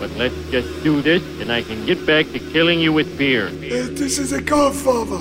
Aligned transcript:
But 0.00 0.10
let's 0.12 0.34
just 0.50 0.82
do 0.82 1.02
this 1.02 1.22
and 1.42 1.52
I 1.52 1.60
can 1.60 1.84
get 1.84 2.06
back 2.06 2.24
to 2.32 2.38
killing 2.38 2.80
you 2.80 2.90
with 2.90 3.18
beer. 3.18 3.48
Uh, 3.48 3.92
this 3.92 4.18
is 4.18 4.32
a 4.32 4.40
godfather. 4.40 5.18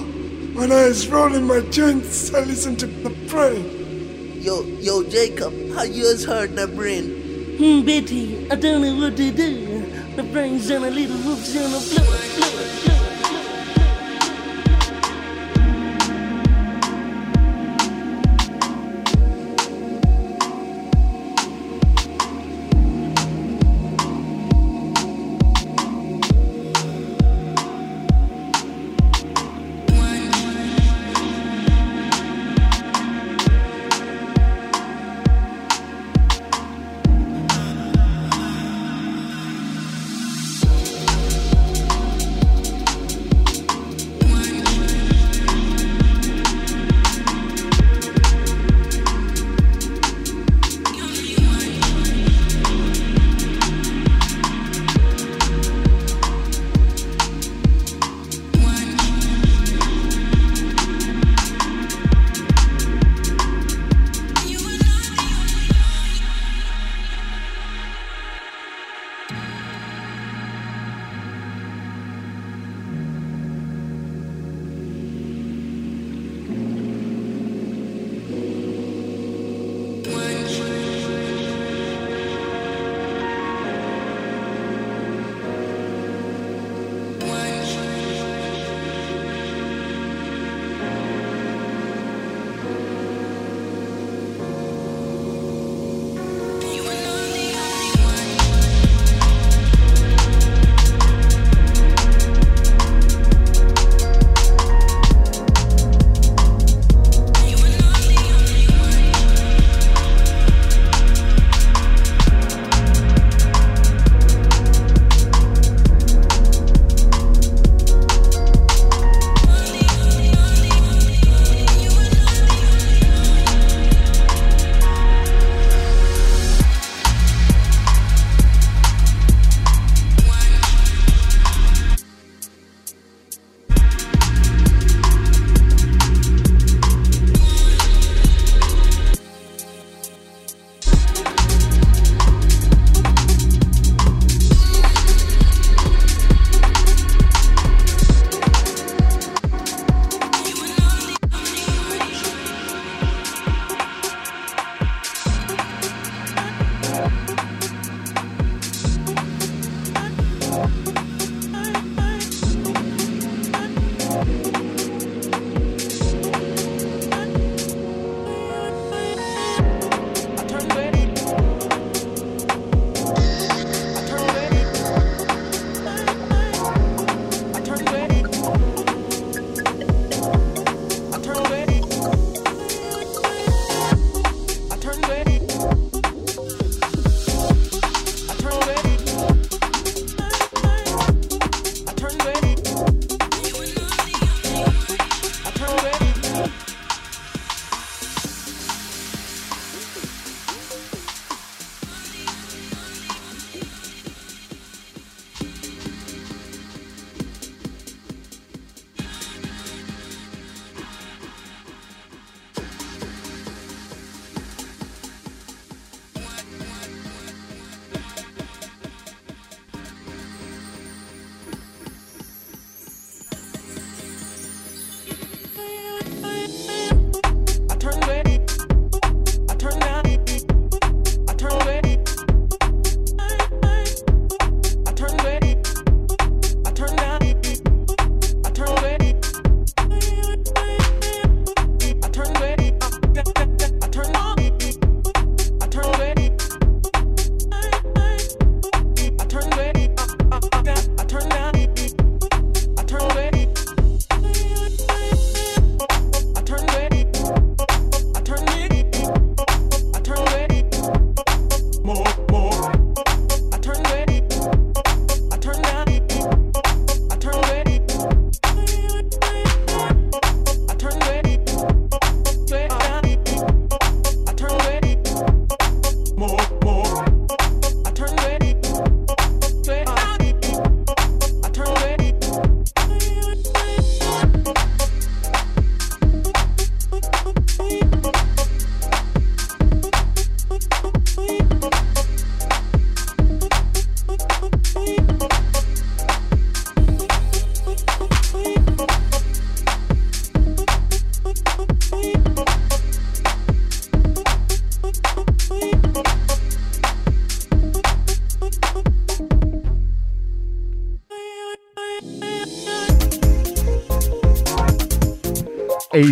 When 0.56 0.71
I 0.71 0.86
was 0.87 1.06
rolling 1.10 1.46
my 1.46 1.60
joints, 1.70 2.33
I 2.33 2.39
listened 2.46 2.79
to 2.79 2.87
the 2.87 3.10
brain. 3.28 4.42
Yo, 4.42 4.64
yo, 4.79 5.04
Jacob, 5.04 5.54
how 5.75 5.84
yours 5.84 6.23
heard 6.23 6.56
the 6.56 6.65
brain? 6.65 7.57
Hmm, 7.57 7.86
Betty, 7.86 8.50
I 8.50 8.56
don't 8.56 8.82
know 8.82 8.96
what 8.96 9.18
to 9.18 9.32
do. 9.32 9.86
The 10.15 10.23
brain's 10.23 10.71
on 10.71 10.86
a 10.86 10.89
little 10.89 11.18
whoops 11.18 11.57
on 11.57 11.71
the 11.73 11.79
floor, 11.79 12.06
floor, 12.06 12.58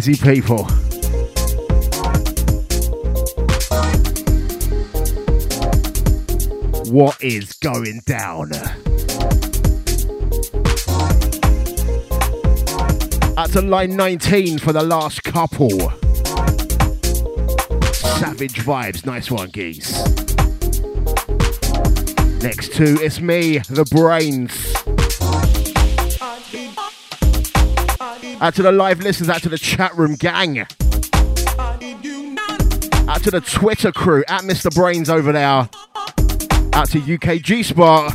Easy 0.07 0.23
people. 0.23 0.63
What 6.89 7.21
is 7.21 7.51
going 7.61 8.01
down? 8.05 8.53
Out 13.35 13.51
to 13.51 13.61
line 13.61 13.97
19 13.97 14.59
for 14.59 14.71
the 14.71 14.83
last 14.83 15.23
couple. 15.25 15.71
Savage 17.91 18.63
vibes, 18.63 19.05
nice 19.05 19.29
one, 19.29 19.49
geese. 19.49 19.91
Next 22.41 22.71
two, 22.71 22.97
it's 23.01 23.19
me, 23.19 23.57
the 23.57 23.83
brains. 23.91 24.66
Out 28.39 28.53
to 28.53 28.61
the 28.61 28.71
live 28.71 28.99
listeners, 28.99 29.29
out 29.29 29.41
to 29.41 29.49
the 29.49 29.57
chat 29.57 29.95
room 29.97 30.13
gang. 30.13 30.59
Out 30.59 30.67
to 33.23 33.31
the 33.31 33.41
Twitter 33.41 33.91
crew, 33.91 34.23
at 34.27 34.41
Mr. 34.41 34.69
BrainZ 34.69 35.09
over 35.09 35.31
there. 35.31 35.67
Out 36.73 36.89
to 36.89 36.99
UKG 36.99 37.65
Spot. 37.65 38.13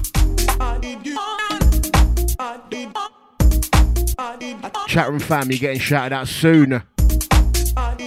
Chat 4.87 5.11
room 5.11 5.19
family 5.19 5.59
getting 5.59 5.81
shouted 5.81 6.15
out 6.15 6.29
soon. 6.29 6.83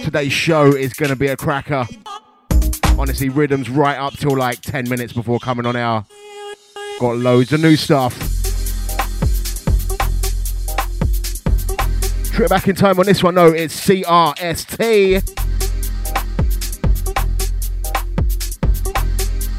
Today's 0.02 0.32
show 0.32 0.68
is 0.68 0.94
going 0.94 1.10
to 1.10 1.16
be 1.16 1.26
a 1.26 1.36
cracker. 1.36 1.86
Honestly, 2.98 3.28
rhythms 3.28 3.68
right 3.68 3.98
up 3.98 4.14
till 4.14 4.34
like 4.34 4.62
10 4.62 4.88
minutes 4.88 5.12
before 5.12 5.38
coming 5.38 5.66
on 5.66 5.76
air. 5.76 6.04
Got 6.98 7.18
loads 7.18 7.52
of 7.52 7.60
new 7.60 7.76
stuff. 7.76 8.25
Trip 12.36 12.50
back 12.50 12.68
in 12.68 12.76
time 12.76 12.98
on 12.98 13.06
this 13.06 13.22
one, 13.22 13.34
though, 13.34 13.46
it's 13.46 13.74
CRST. 13.86 15.22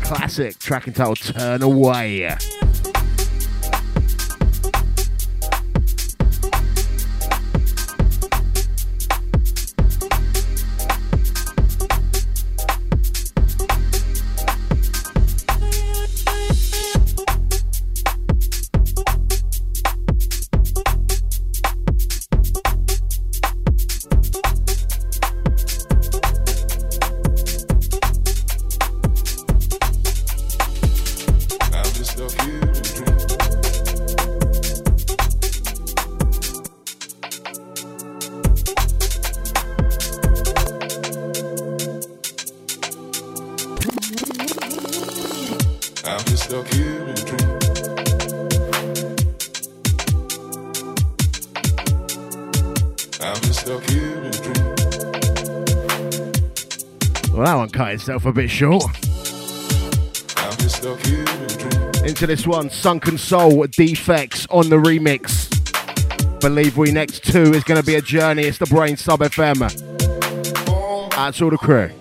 Classic 0.04 0.60
track 0.60 0.88
entitled 0.88 1.18
Turn 1.18 1.64
Away. 1.64 2.38
Well, 57.34 57.46
that 57.46 57.56
one 57.56 57.70
cut 57.70 57.92
itself 57.96 58.26
a 58.26 58.32
bit 58.32 58.50
short. 58.50 58.86
I'm 60.38 60.58
just 60.58 60.78
stuck 60.78 61.00
here 61.06 61.20
in 61.20 61.28
a 61.28 61.48
dream. 61.48 62.06
Into 62.06 62.26
this 62.26 62.48
one, 62.48 62.70
Sunken 62.70 63.18
Soul 63.18 63.68
Defects 63.68 64.48
on 64.50 64.70
the 64.70 64.78
remix. 64.78 65.52
Believe 66.40 66.78
We 66.78 66.94
Next 66.94 67.26
2 67.26 67.56
is 67.56 67.66
going 67.66 67.82
to 67.82 67.86
be 67.86 67.96
a 67.96 68.02
journey. 68.02 68.44
It's 68.44 68.58
the 68.58 68.68
Brain 68.68 68.96
Sub 68.96 69.20
FM. 69.20 69.60
That's 71.12 71.42
all 71.42 71.50
the 71.50 71.58
crew. 71.58 71.92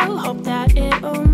hope 0.00 0.42
that 0.44 0.76
it 0.76 1.02
will 1.02 1.33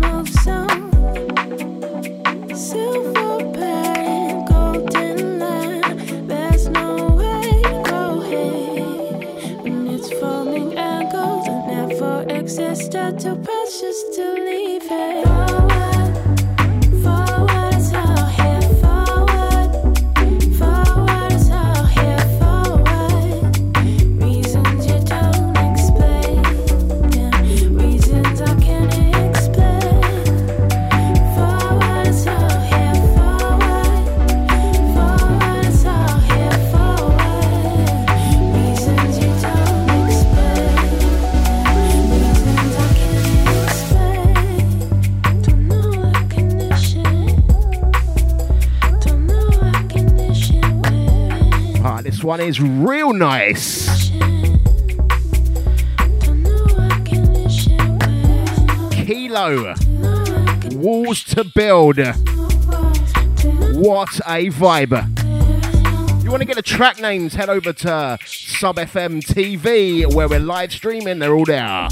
one 52.31 52.39
is 52.39 52.61
real 52.61 53.11
nice. 53.11 54.09
Kilo. 59.05 59.75
Walls 60.75 61.25
to 61.25 61.43
build. 61.53 61.97
What 63.75 64.15
a 64.25 64.47
vibe. 64.47 66.23
You 66.23 66.31
want 66.31 66.39
to 66.41 66.45
get 66.45 66.55
the 66.55 66.61
track 66.61 67.01
names, 67.01 67.33
head 67.33 67.49
over 67.49 67.73
to 67.73 68.17
Sub 68.25 68.77
FM 68.77 69.21
TV 69.21 70.05
where 70.15 70.29
we're 70.29 70.39
live 70.39 70.71
streaming. 70.71 71.19
They're 71.19 71.35
all 71.35 71.43
there. 71.43 71.89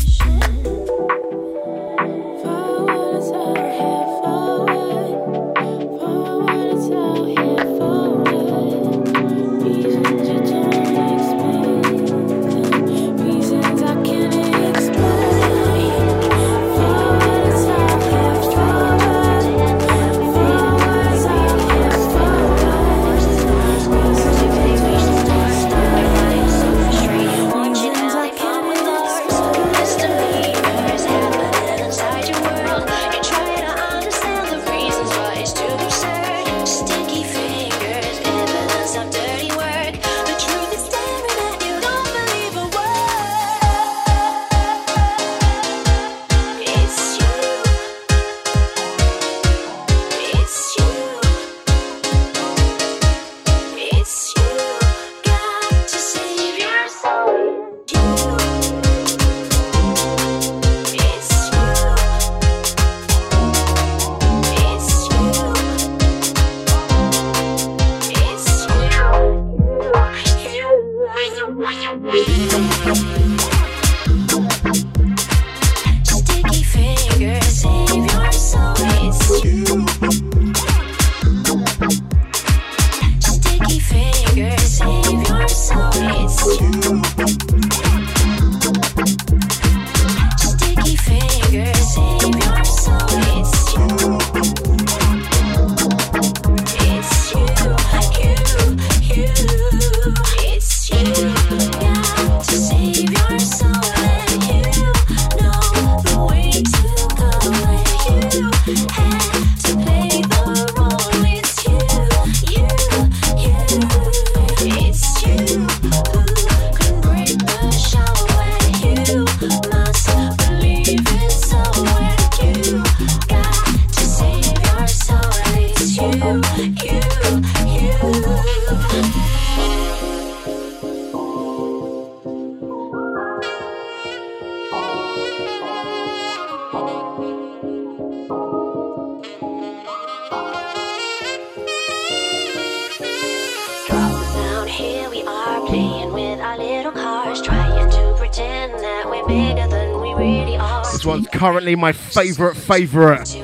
currently 151.28 151.76
my 151.76 151.92
favorite 151.92 152.56
favorite. 152.56 153.36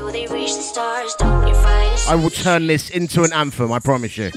I 2.08 2.16
will 2.22 2.30
turn 2.30 2.68
this 2.68 2.90
into 2.90 3.24
an 3.24 3.34
anthem, 3.34 3.72
I 3.72 3.80
promise 3.80 4.18
you. 4.18 4.32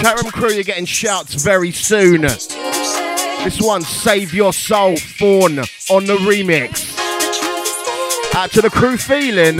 Chatroom 0.00 0.32
crew, 0.32 0.50
you're 0.50 0.64
getting 0.64 0.86
shouts 0.86 1.34
very 1.34 1.72
soon. 1.72 2.22
This 2.22 3.60
one, 3.60 3.82
Save 3.82 4.32
Your 4.34 4.52
Soul, 4.52 4.96
Fawn, 4.96 5.58
on 5.90 6.06
the 6.06 6.16
remix. 6.20 6.96
Out 8.34 8.50
to 8.52 8.62
the 8.62 8.70
crew 8.70 8.96
feeling. 8.96 9.58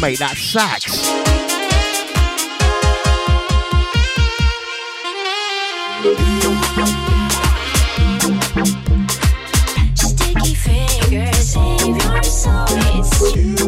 mate, 0.00 0.18
that 0.18 0.36
sax. 0.36 0.92
Sticky 9.94 10.54
fingers, 10.54 11.52
save 11.52 11.96
your 12.02 12.22
soul, 12.22 12.64
it's. 12.70 13.59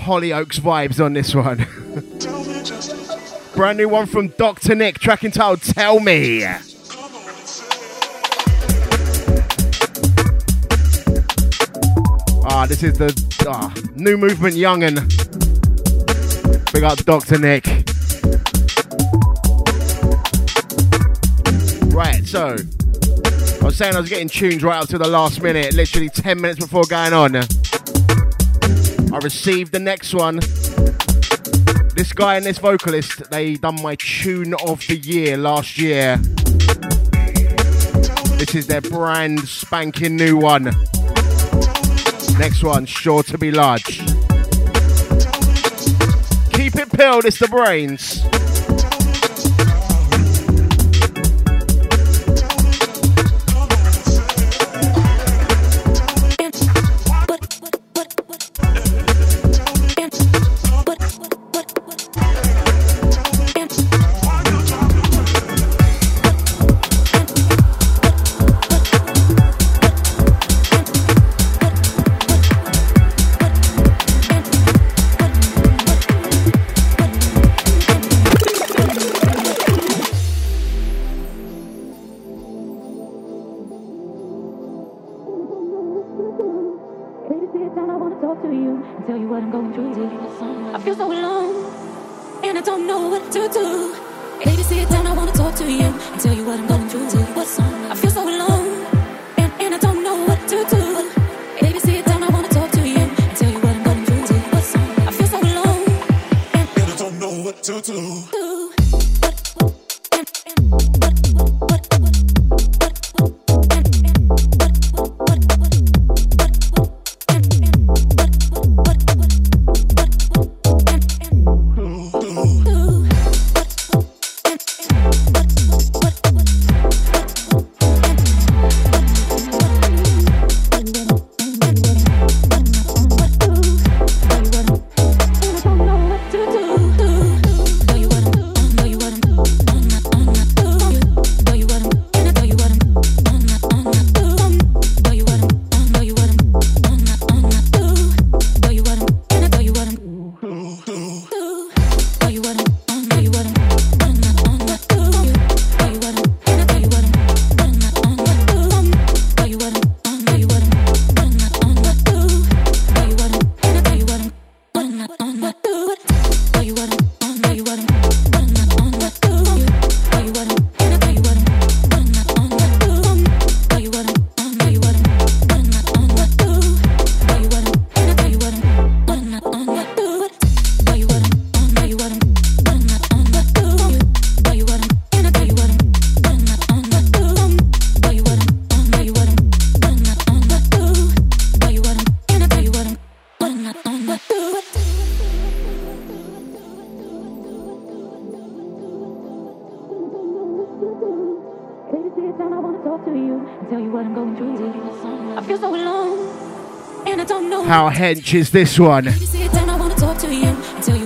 Hollyoaks 0.00 0.58
vibes 0.58 1.04
on 1.04 1.12
this 1.12 1.34
one. 1.34 1.66
Brand 3.54 3.76
new 3.76 3.88
one 3.88 4.06
from 4.06 4.28
Dr. 4.28 4.74
Nick, 4.74 4.98
track 4.98 5.24
entitled 5.24 5.60
Tell 5.60 6.00
Me. 6.00 6.42
Ah, 12.42 12.66
this 12.66 12.82
is 12.82 12.96
the 12.96 13.12
ah, 13.46 13.72
new 13.94 14.16
movement 14.16 14.54
youngin. 14.54 14.96
Big 16.72 16.82
up 16.82 16.98
Dr. 17.04 17.38
Nick. 17.38 17.66
Right, 21.92 22.26
so 22.26 22.56
I 23.60 23.64
was 23.64 23.76
saying 23.76 23.94
I 23.94 24.00
was 24.00 24.08
getting 24.08 24.30
tunes 24.30 24.62
right 24.62 24.82
up 24.82 24.88
to 24.88 24.96
the 24.96 25.08
last 25.08 25.42
minute, 25.42 25.74
literally 25.74 26.08
10 26.08 26.40
minutes 26.40 26.60
before 26.60 26.84
going 26.88 27.12
on. 27.12 27.44
I 29.12 29.18
received 29.18 29.72
the 29.72 29.80
next 29.80 30.14
one. 30.14 30.36
This 31.96 32.12
guy 32.14 32.36
and 32.36 32.46
this 32.46 32.58
vocalist, 32.58 33.28
they 33.30 33.54
done 33.54 33.82
my 33.82 33.96
tune 33.96 34.54
of 34.66 34.86
the 34.86 34.96
year 34.96 35.36
last 35.36 35.78
year. 35.78 36.16
This 38.38 38.54
is 38.54 38.66
their 38.68 38.80
brand 38.80 39.40
spanking 39.48 40.16
new 40.16 40.36
one. 40.36 40.64
Next 42.38 42.62
one, 42.62 42.86
sure 42.86 43.22
to 43.24 43.36
be 43.36 43.50
large. 43.50 43.98
Keep 46.52 46.76
it 46.76 46.92
peeled, 46.92 47.24
it's 47.24 47.38
the 47.38 47.48
brains. 47.50 48.22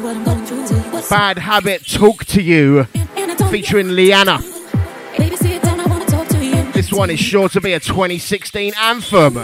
What 0.02 0.16
I'm 0.16 0.24
going 0.24 0.46
through. 0.46 1.08
Bad 1.10 1.38
Habit 1.38 1.86
Talk 1.86 2.24
to 2.26 2.42
You, 2.42 2.84
featuring 3.50 3.94
Liana. 3.94 4.38
Baby, 5.18 5.36
sit 5.36 5.62
down, 5.62 5.80
I 5.80 5.86
wanna 5.86 6.06
talk 6.06 6.28
to 6.28 6.44
you. 6.44 6.72
This 6.72 6.92
one 6.92 7.10
is 7.10 7.20
sure 7.20 7.48
to 7.50 7.60
be 7.60 7.72
a 7.72 7.80
2016 7.80 8.72
anthem. 8.80 9.34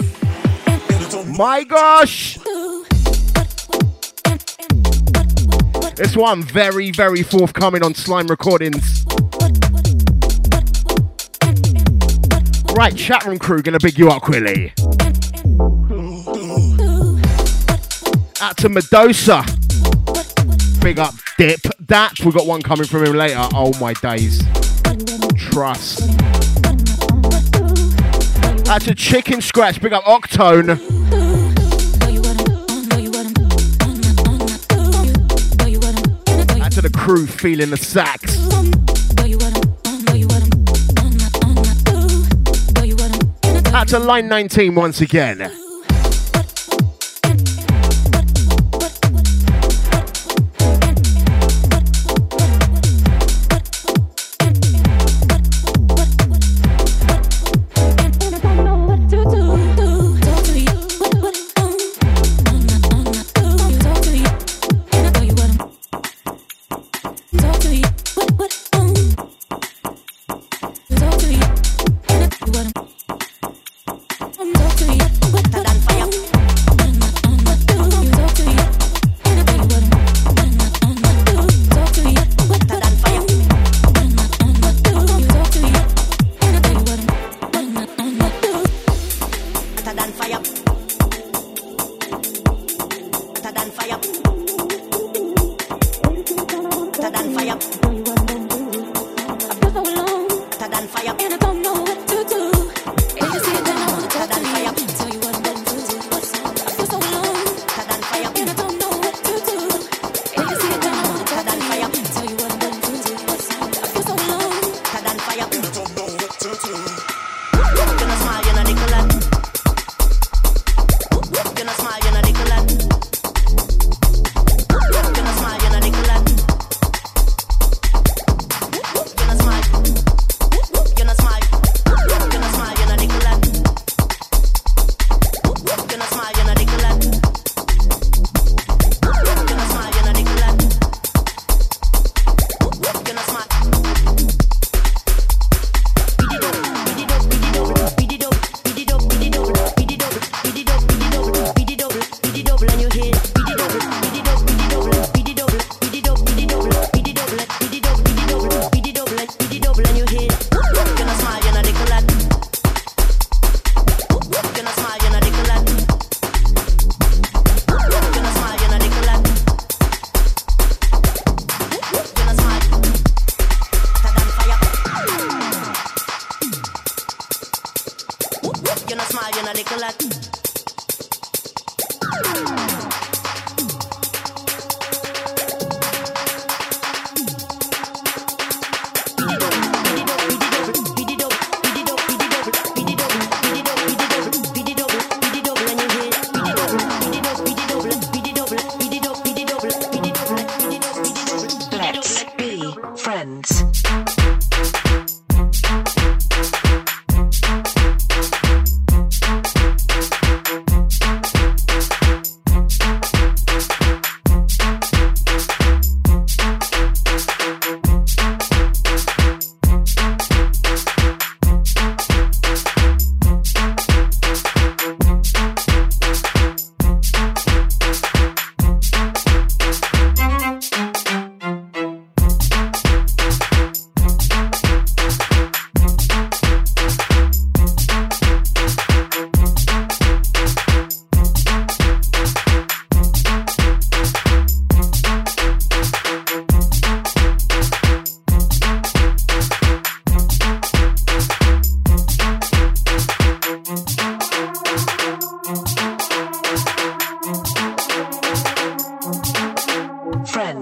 My 1.36 1.64
gosh! 1.64 2.38
This 5.96 6.16
one 6.16 6.42
very, 6.42 6.92
very 6.92 7.22
forthcoming 7.22 7.82
on 7.82 7.94
Slime 7.94 8.28
Recordings. 8.28 9.04
Right, 12.74 12.96
chat 12.96 13.26
room 13.26 13.38
crew, 13.38 13.60
gonna 13.62 13.78
big 13.78 13.98
you 13.98 14.08
up, 14.08 14.22
Quilly. 14.22 14.72
Out 18.42 18.56
to 18.58 18.68
Medosa. 18.68 19.44
Big 20.82 20.98
up 20.98 21.14
Dip. 21.36 21.60
That 21.80 22.18
we 22.24 22.32
got 22.32 22.46
one 22.46 22.62
coming 22.62 22.86
from 22.86 23.04
him 23.04 23.14
later. 23.14 23.46
Oh 23.52 23.72
my 23.78 23.92
days. 23.94 24.42
Trust. 25.36 26.02
Out 28.68 28.82
to 28.82 28.94
Chicken 28.94 29.40
Scratch. 29.40 29.80
Big 29.80 29.92
up 29.92 30.04
Octone. 30.04 30.78
To 36.70 36.80
the 36.80 36.90
crew 36.96 37.26
feeling 37.26 37.70
the 37.70 37.76
sax. 37.76 38.38
Out 43.74 43.88
to 43.88 43.98
line 43.98 44.28
19 44.28 44.76
once 44.76 45.00
again. 45.00 45.59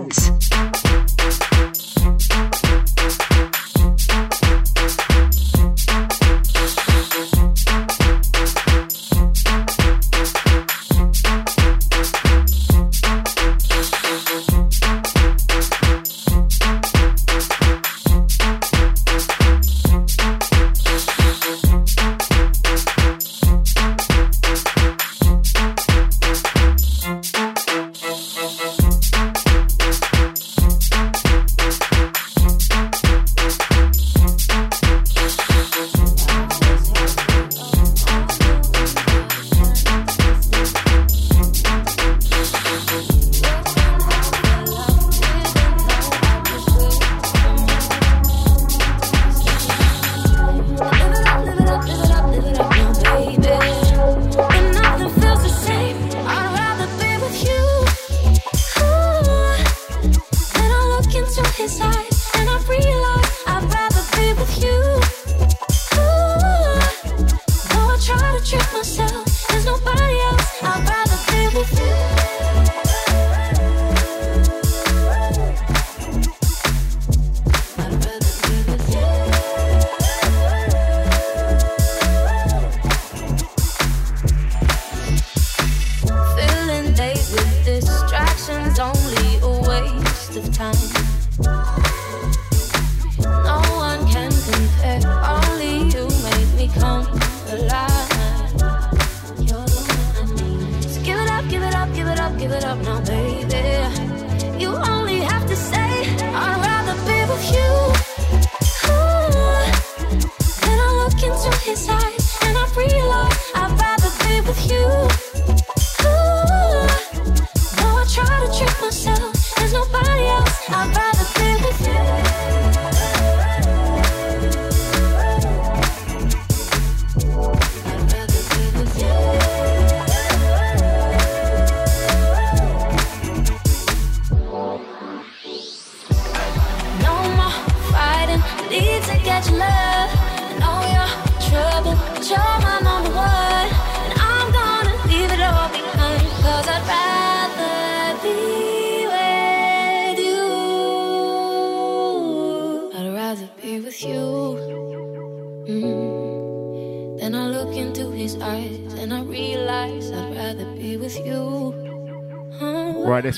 Dance. 0.08 0.57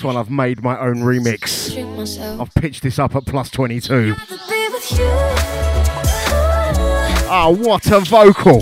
this 0.00 0.04
one 0.06 0.16
I've 0.16 0.30
made 0.30 0.62
my 0.62 0.78
own 0.78 1.02
remix. 1.02 1.76
I've 2.40 2.54
pitched 2.54 2.82
this 2.82 2.98
up 2.98 3.14
at 3.16 3.26
plus 3.26 3.50
22. 3.50 4.14
Ah, 7.28 7.46
oh, 7.46 7.50
what 7.50 7.86
a 7.90 8.00
vocal! 8.00 8.60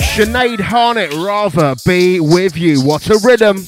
Sinead 0.00 0.56
Harnett, 0.56 1.12
rather 1.22 1.74
be 1.84 2.18
with 2.18 2.56
you. 2.56 2.82
What 2.82 3.10
a 3.10 3.20
rhythm! 3.22 3.58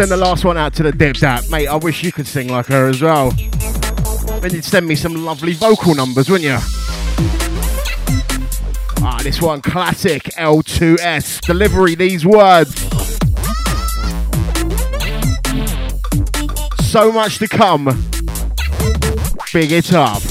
send 0.00 0.10
the 0.10 0.16
last 0.16 0.46
one 0.46 0.56
out 0.56 0.72
to 0.72 0.82
the 0.82 0.92
dips 0.92 1.22
app. 1.22 1.46
Mate, 1.50 1.66
I 1.66 1.76
wish 1.76 2.02
you 2.02 2.10
could 2.10 2.26
sing 2.26 2.48
like 2.48 2.64
her 2.68 2.88
as 2.88 3.02
well. 3.02 3.32
Then 4.40 4.54
you'd 4.54 4.64
send 4.64 4.86
me 4.86 4.94
some 4.94 5.26
lovely 5.26 5.52
vocal 5.52 5.94
numbers, 5.94 6.30
wouldn't 6.30 6.48
you? 6.48 6.56
Ah, 9.02 9.20
this 9.22 9.42
one, 9.42 9.60
classic 9.60 10.22
L2S. 10.38 11.42
Delivery, 11.42 11.96
these 11.96 12.24
words. 12.24 12.74
So 16.82 17.12
much 17.12 17.38
to 17.40 17.46
come. 17.46 17.84
Big 19.52 19.70
it 19.70 19.92
up. 19.92 20.22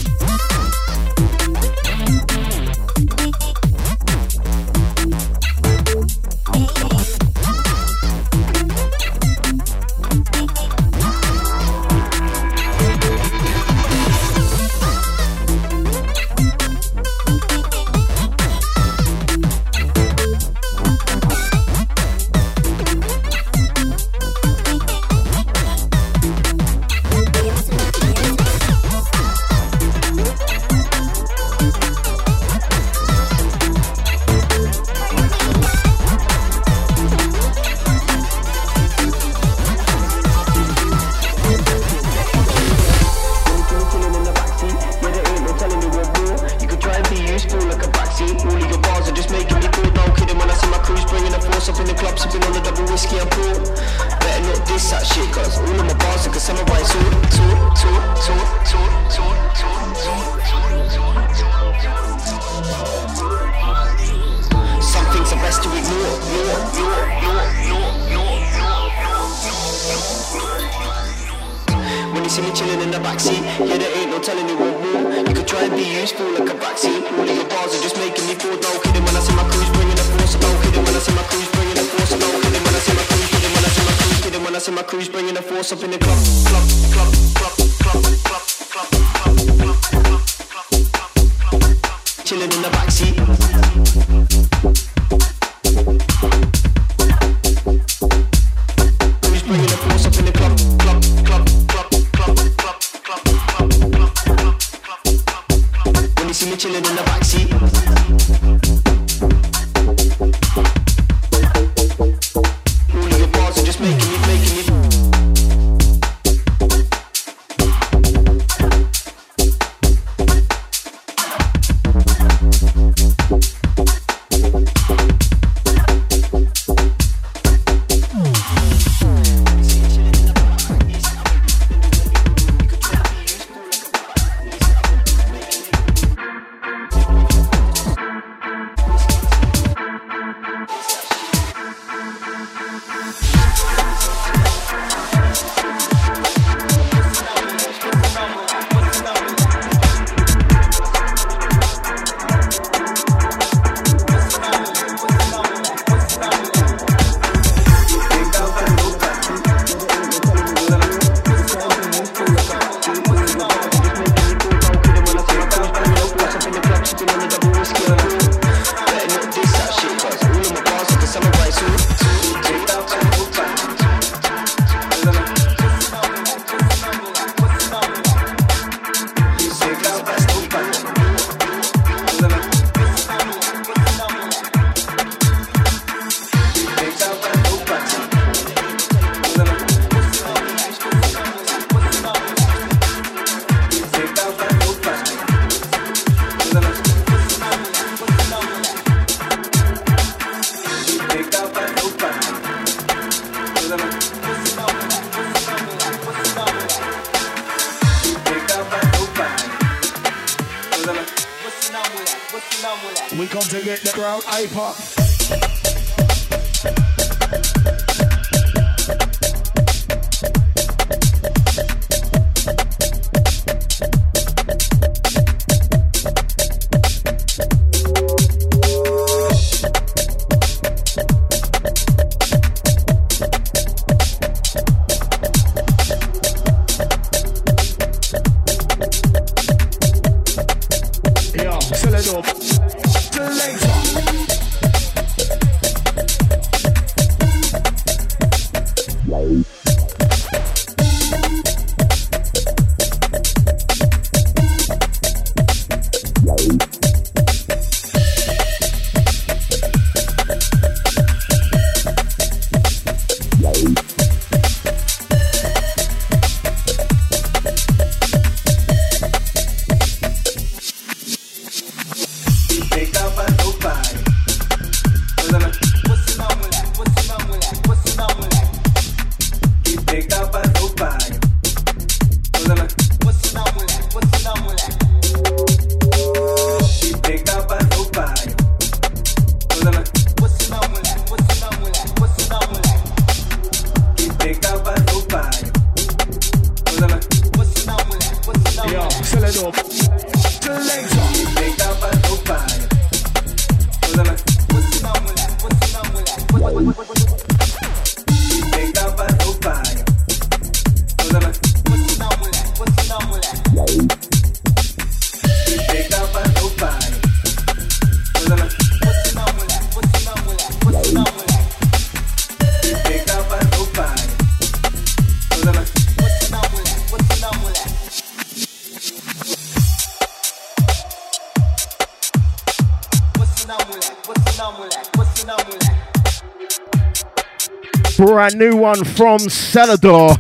Brand 338.30 338.52
new 338.52 338.58
one 338.58 338.84
from 338.84 339.22
Celador. 339.22 340.16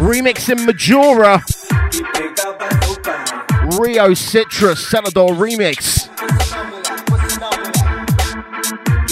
Remixing 0.00 0.66
Majora. 0.66 1.40
Rio 3.78 4.12
Citrus 4.14 4.90
Celador 4.90 5.30
remix. 5.36 6.08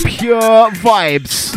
Pure 0.05 0.70
vibes. 0.72 1.55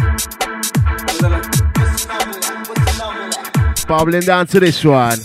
Bubbling 3.87 4.21
down 4.21 4.45
to 4.45 4.59
this 4.59 4.85
one. 4.85 5.17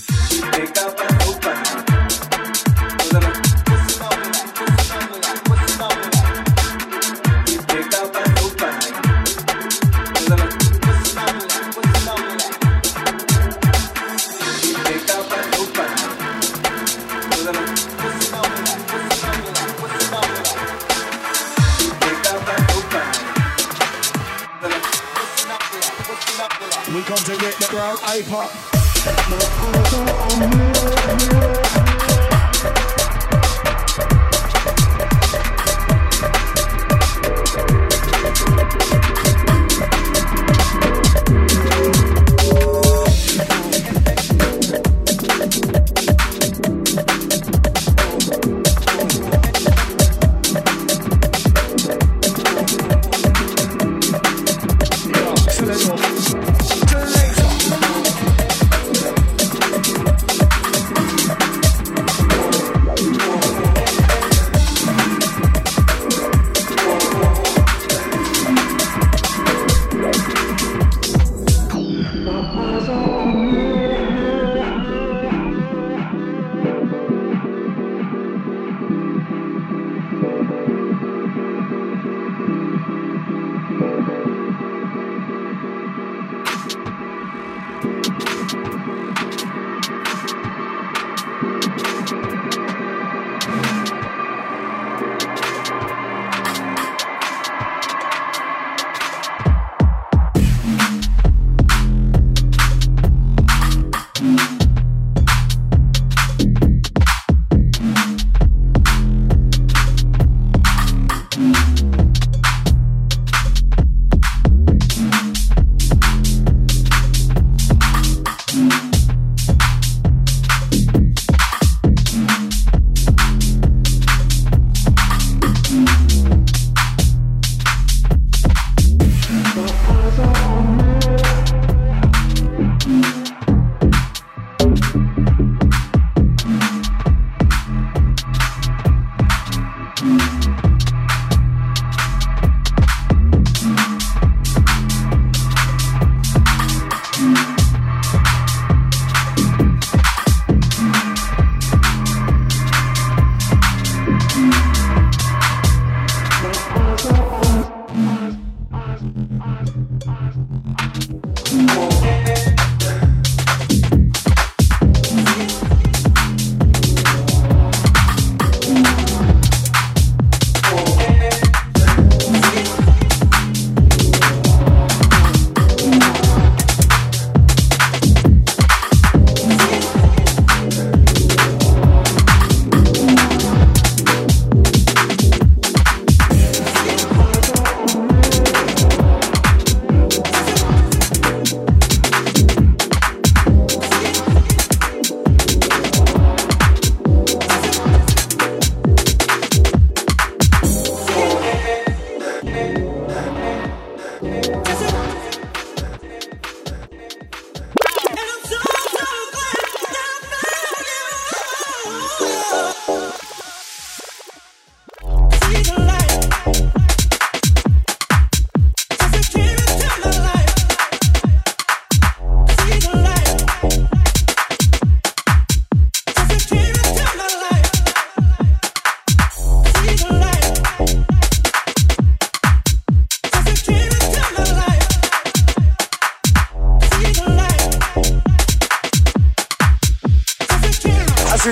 The 28.17 28.23
crowd 28.23 28.51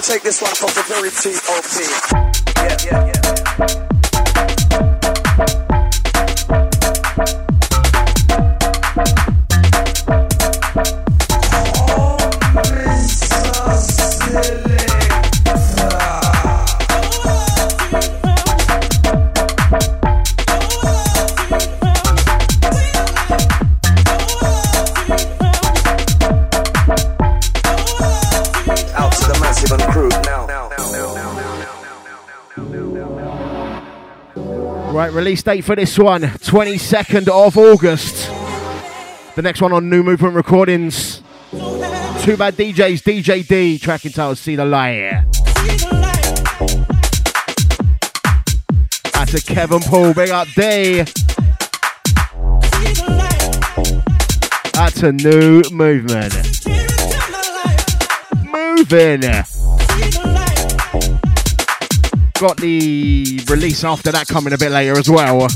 take 0.06 0.22
this 0.22 0.42
one 0.42 0.54
from 0.54 0.68
the 0.74 0.84
very 0.86 1.08
T.O.P. 1.10 1.80
Yeah, 2.56 2.76
yeah, 2.84 3.06
yeah. 3.06 3.13
Release 35.14 35.42
date 35.42 35.64
for 35.64 35.76
this 35.76 35.96
one 35.98 36.22
22nd 36.22 37.28
of 37.28 37.56
August. 37.56 38.28
The 39.36 39.42
next 39.42 39.62
one 39.62 39.72
on 39.72 39.88
New 39.88 40.02
Movement 40.02 40.34
Recordings. 40.34 41.22
Two 41.50 42.36
Bad 42.36 42.54
DJs, 42.54 43.02
DJ 43.02 43.46
D, 43.46 43.78
track 43.78 44.04
entitled 44.04 44.38
See 44.38 44.56
the 44.56 44.64
Light. 44.64 45.24
That's 49.12 49.34
a 49.34 49.42
Kevin 49.42 49.80
Paul, 49.80 50.14
big 50.14 50.30
up 50.30 50.48
D. 50.48 51.04
That's 54.72 55.02
a 55.02 55.12
new 55.12 55.62
movement. 55.70 56.34
Moving. 58.52 60.33
Got 62.40 62.56
the 62.56 63.40
release 63.48 63.84
after 63.84 64.10
that 64.12 64.26
coming 64.26 64.52
a 64.52 64.58
bit 64.58 64.72
later 64.72 64.98
as 64.98 65.08
well. 65.08 65.48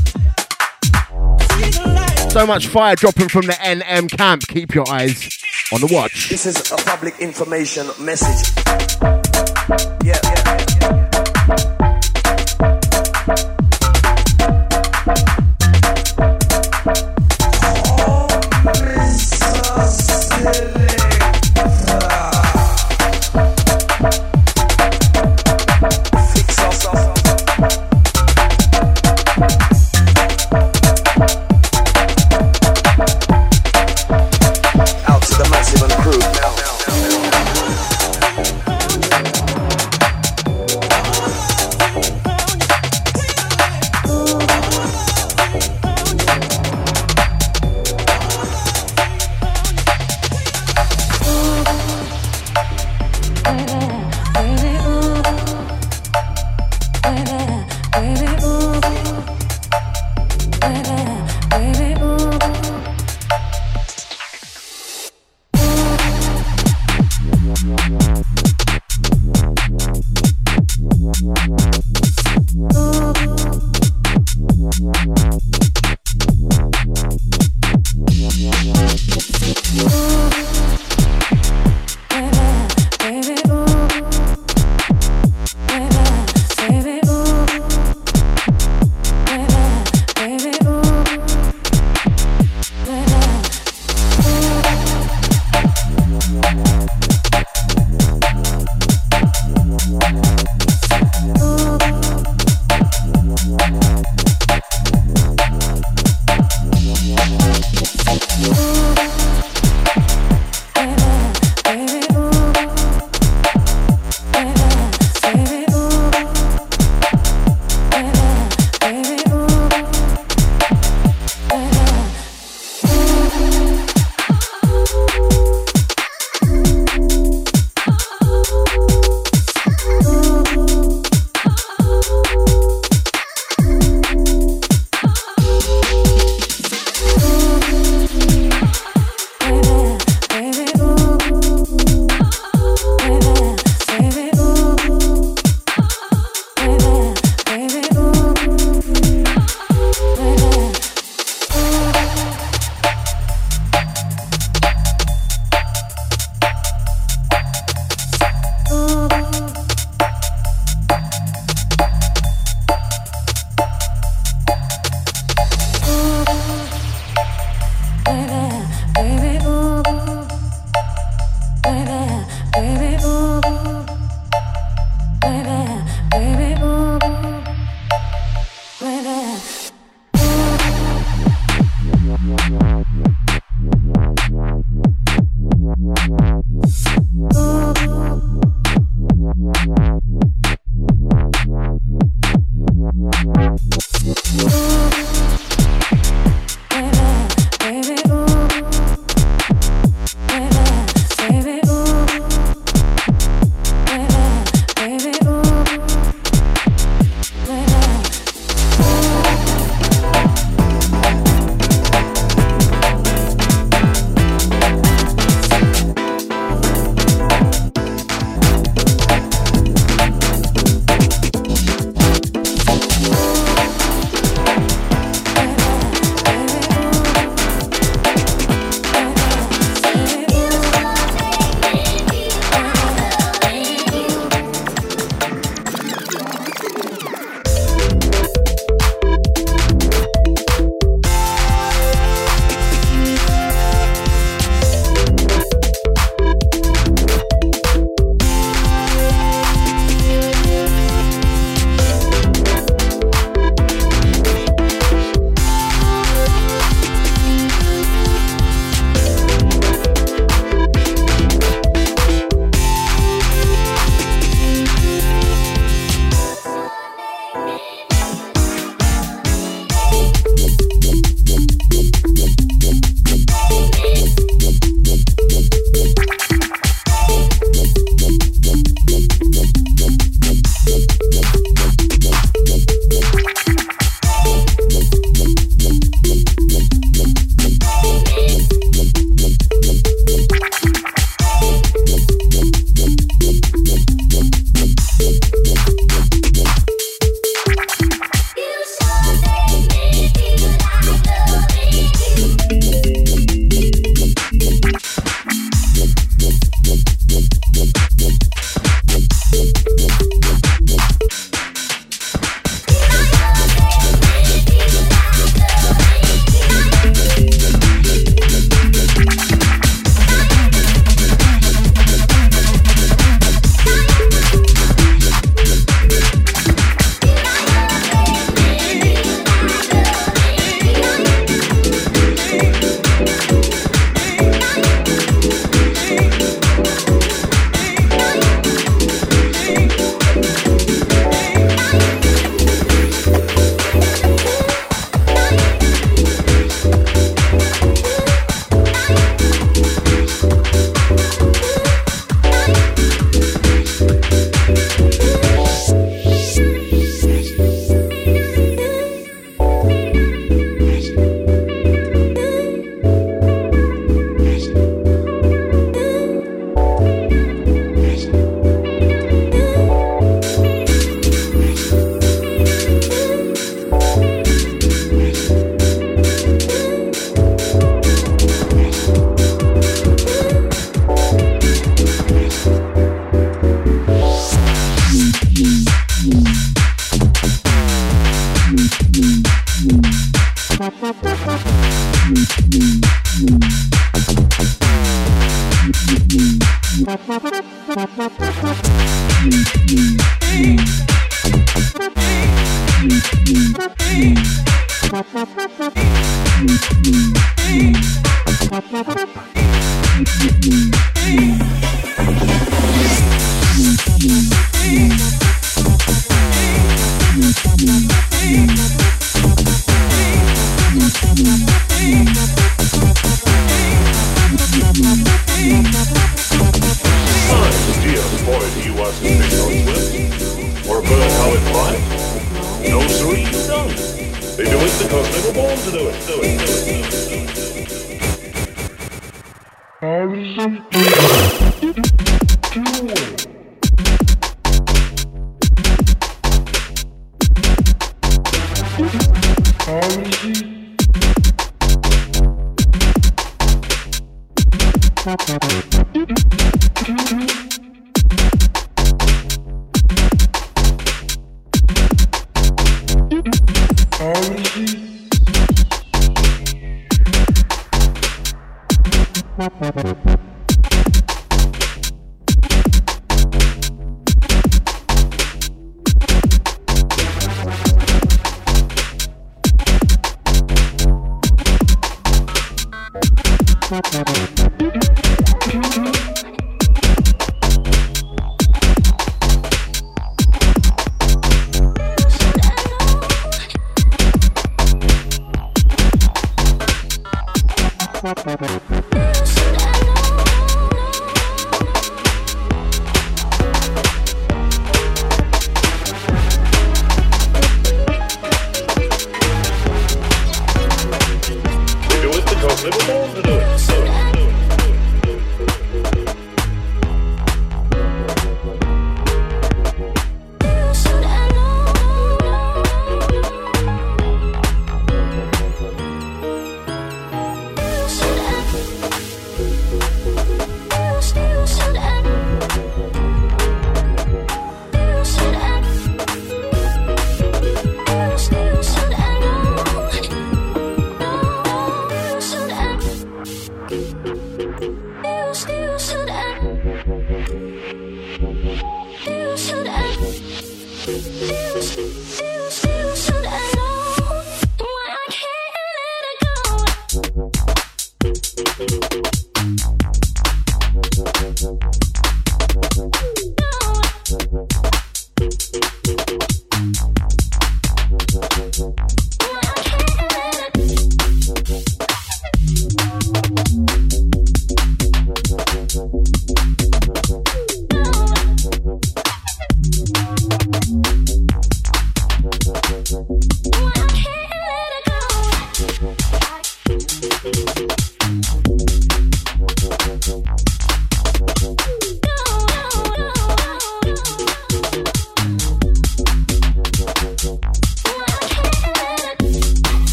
So 2.30 2.46
much 2.46 2.68
fire 2.68 2.94
dropping 2.94 3.28
from 3.28 3.46
the 3.46 3.52
NM 3.54 4.08
camp. 4.16 4.42
Keep 4.48 4.74
your 4.74 4.88
eyes 4.88 5.38
on 5.72 5.80
the 5.80 5.88
watch. 5.92 6.28
This 6.28 6.46
is 6.46 6.70
a 6.70 6.76
public 6.76 7.18
information 7.18 7.88
message. 8.00 8.54
Yeah, 10.04 10.20
yeah, 10.22 10.66
yeah. 10.70 10.77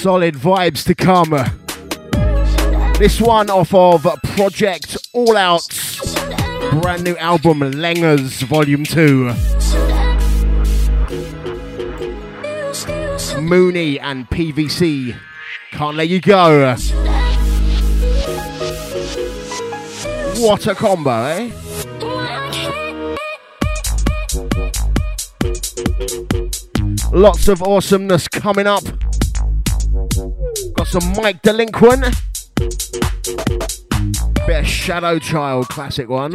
Solid 0.00 0.34
vibes 0.34 0.82
to 0.86 0.94
come. 0.94 1.28
This 2.98 3.20
one 3.20 3.50
off 3.50 3.74
of 3.74 4.06
Project 4.34 4.96
All 5.12 5.36
Out, 5.36 5.68
brand 6.80 7.04
new 7.04 7.18
album, 7.18 7.60
Lengers 7.60 8.40
Volume 8.40 8.84
2. 8.84 9.26
Mooney 13.42 14.00
and 14.00 14.26
PVC. 14.30 15.14
Can't 15.72 15.96
let 15.98 16.08
you 16.08 16.22
go. 16.22 16.74
What 20.38 20.66
a 20.66 20.74
combo, 20.74 21.24
eh? 21.24 21.50
Lots 27.12 27.48
of 27.48 27.62
awesomeness 27.62 28.28
coming 28.28 28.66
up. 28.66 28.84
Got 30.80 30.88
some 30.88 31.12
Mike 31.12 31.42
Delinquent. 31.42 32.16
Bit 34.46 34.60
of 34.60 34.66
Shadow 34.66 35.18
Child, 35.18 35.68
classic 35.68 36.08
one. 36.08 36.32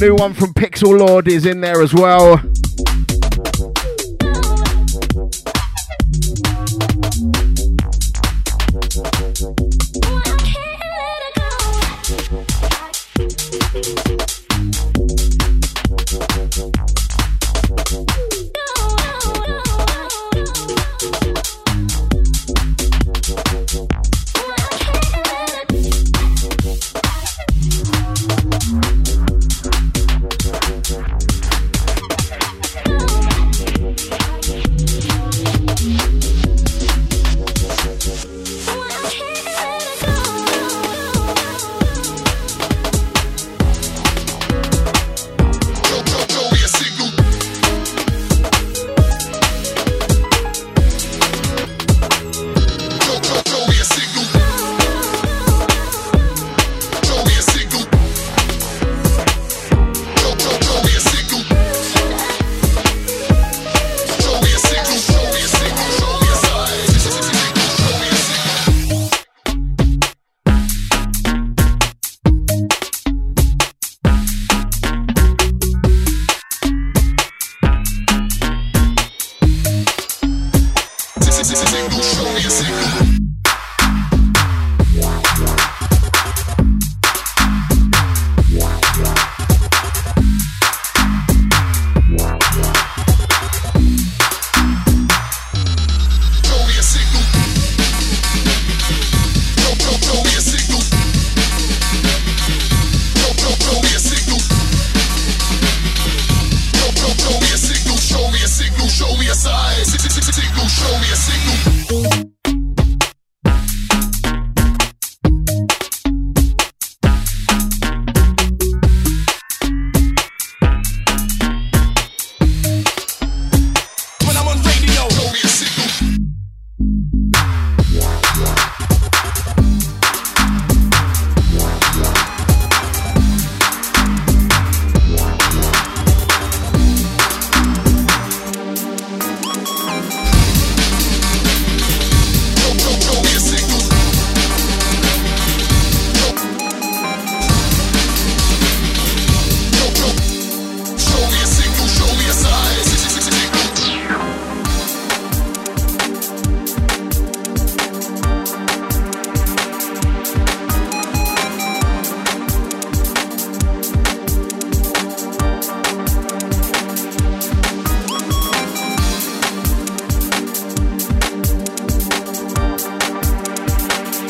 New 0.00 0.14
one 0.14 0.32
from 0.32 0.54
Pixel 0.54 0.96
Lord 0.96 1.26
is 1.26 1.44
in 1.44 1.60
there 1.60 1.82
as 1.82 1.92
well. 1.92 2.40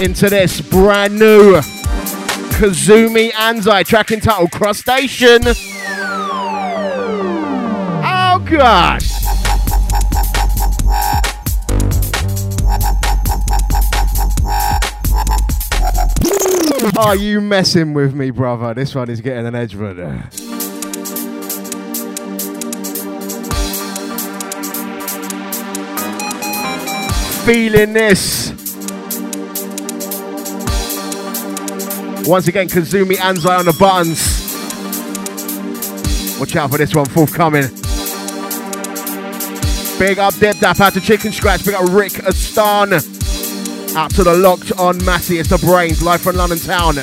Into 0.01 0.31
this 0.31 0.63
brand 0.63 1.19
new 1.19 1.57
Kazumi 2.57 3.33
Anzai 3.33 3.85
track 3.85 4.11
entitled 4.11 4.51
Crustacean. 4.51 5.43
Oh 8.03 8.43
gosh. 8.49 9.11
Are 16.97 17.17
you 17.17 17.43
messing 17.43 17.93
with 17.93 18.15
me, 18.15 18.31
brother? 18.31 18.73
This 18.73 18.95
one 18.95 19.11
is 19.11 19.21
getting 19.21 19.47
an 19.47 19.55
edge, 19.55 19.77
brother. 19.77 20.25
Feeling 27.45 27.93
this. 27.93 28.50
Once 32.27 32.49
again, 32.49 32.69
Kazumi 32.69 33.17
Anzai 33.17 33.59
on 33.59 33.65
the 33.65 33.73
buttons. 33.73 34.41
Watch 36.39 36.57
out 36.57 36.71
for 36.71 36.79
this 36.79 36.95
one, 36.95 37.07
forthcoming. 37.07 37.69
Big 39.99 40.19
up 40.19 40.35
Dip 40.37 40.59
Dap 40.59 40.81
out 40.81 40.95
to 40.95 41.01
Chicken 41.01 41.33
Scratch. 41.33 41.65
Big 41.65 41.75
up 41.75 41.89
Rick 41.91 42.13
Astan. 42.13 42.93
Out 43.95 44.11
to 44.13 44.25
the 44.25 44.35
locked 44.35 44.73
on 44.73 45.05
Massey. 45.05 45.39
It's 45.39 45.51
the 45.51 45.57
BrainZ, 45.57 46.03
live 46.03 46.23
from 46.23 46.37
London 46.37 46.59
town. 46.59 46.97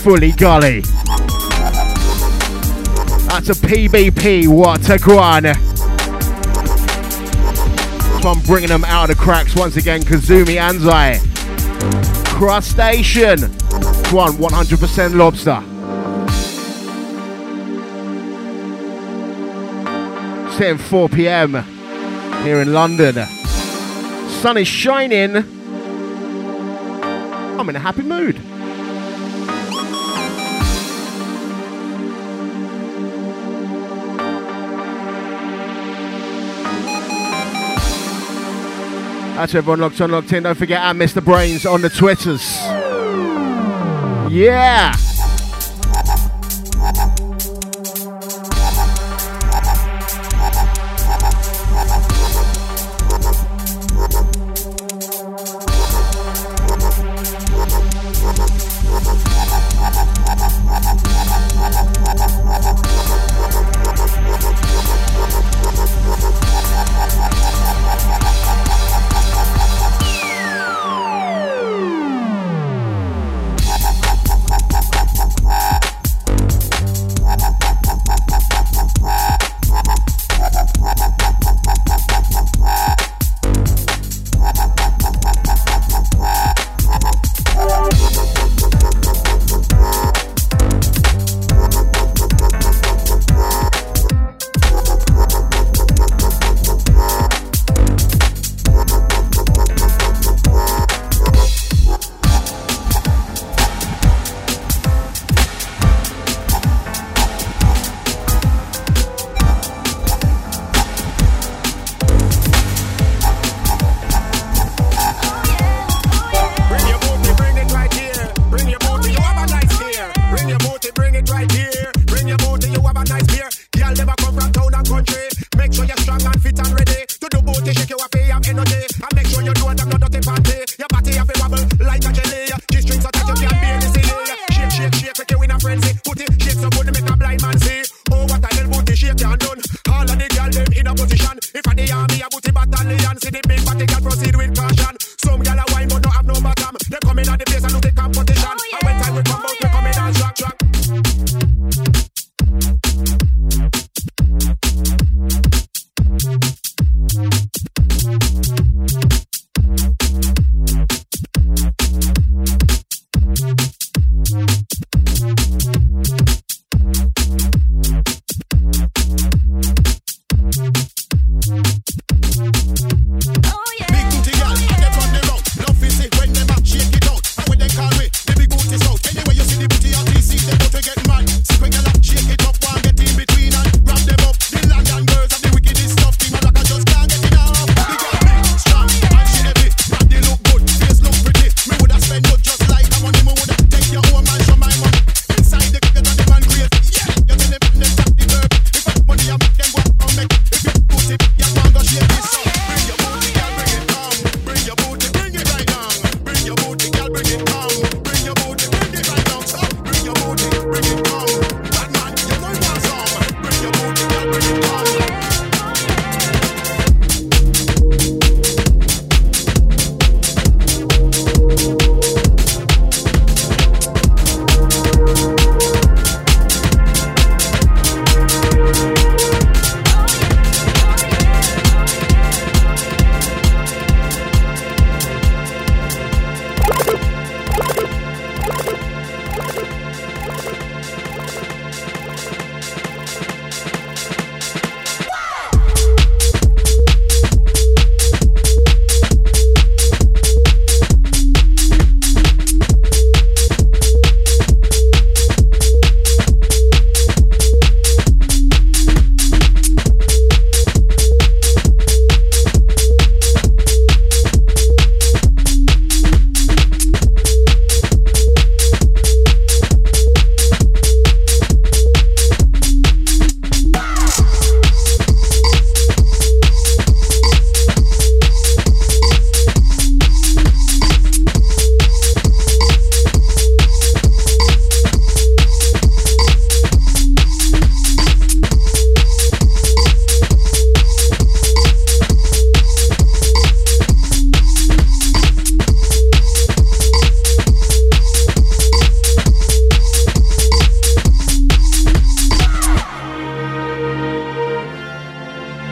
Fully 0.00 0.32
Golly. 0.32 0.80
That's 3.28 3.50
a 3.50 3.54
PBP, 3.54 4.48
what 4.48 4.80
a 4.88 4.96
guan. 4.96 5.54
One 8.24 8.40
bringing 8.40 8.70
them 8.70 8.84
out 8.84 9.10
of 9.10 9.16
the 9.16 9.22
cracks 9.22 9.54
once 9.54 9.76
again, 9.76 10.00
Kazumi 10.00 10.56
Anzai. 10.58 11.20
Crustacean. 12.26 13.40
One, 14.10 14.32
100% 14.38 15.14
lobster. 15.14 15.62
Setting 20.56 20.78
4 20.78 21.08
p.m. 21.10 21.62
here 22.42 22.62
in 22.62 22.72
London. 22.72 23.26
Sun 24.40 24.56
is 24.56 24.66
shining. 24.66 25.36
I'm 27.58 27.68
in 27.68 27.76
a 27.76 27.80
happy 27.80 28.02
mood. 28.02 28.49
That's 39.40 39.54
everyone 39.54 39.80
locked 39.80 39.98
on, 40.02 40.10
locked 40.10 40.34
in. 40.34 40.42
Don't 40.42 40.54
forget, 40.54 40.82
at 40.82 40.94
Mr. 40.96 41.22
BrainZ 41.22 41.64
on 41.64 41.80
the 41.80 41.88
Twitters. 41.88 42.58
Yeah. 44.30 44.92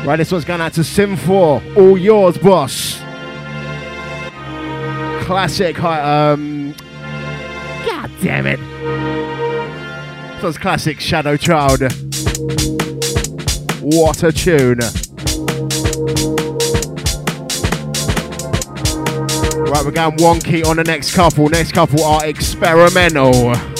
Right, 0.08 0.16
this 0.16 0.32
one's 0.32 0.46
going 0.46 0.62
out 0.62 0.72
to 0.72 0.80
Sim4. 0.80 1.76
All 1.76 1.98
yours, 1.98 2.38
boss. 2.38 2.98
Classic. 5.26 5.76
Hi, 5.76 6.30
um. 6.30 6.74
God 7.84 8.10
damn 8.22 8.46
it. 8.46 8.58
This 10.32 10.42
one's 10.42 10.56
classic 10.56 10.98
Shadow 10.98 11.36
Child. 11.36 11.82
What 13.82 14.22
a 14.22 14.32
tune. 14.32 14.78
Right, 19.68 19.84
we're 19.84 19.90
going 19.90 20.16
wonky 20.16 20.64
on 20.64 20.76
the 20.76 20.84
next 20.86 21.14
couple. 21.14 21.50
Next 21.50 21.72
couple 21.72 22.02
are 22.02 22.24
experimental. 22.24 23.77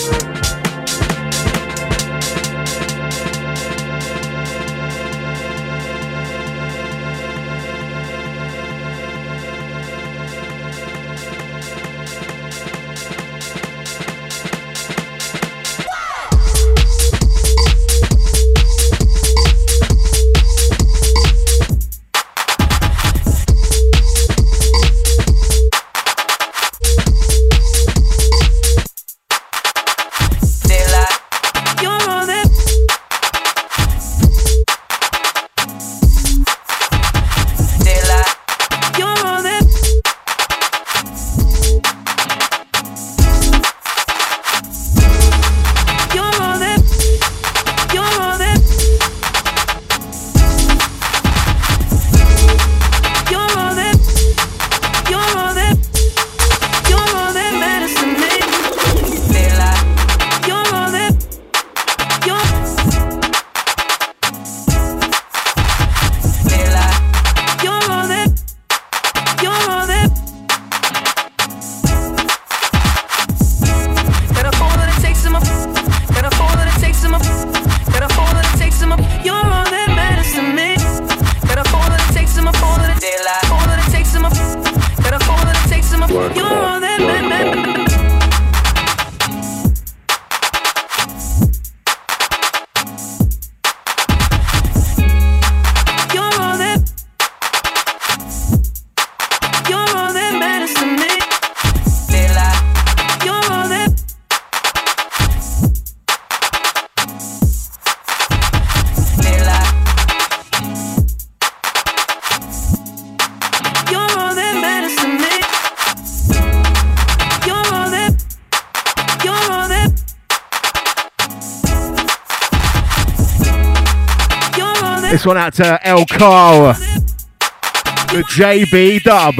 One 125.29 125.37
out 125.37 125.53
to 125.53 125.87
El 125.87 126.07
Carl, 126.07 126.73
the 126.73 128.23
JB 128.31 129.03
dub. 129.03 129.35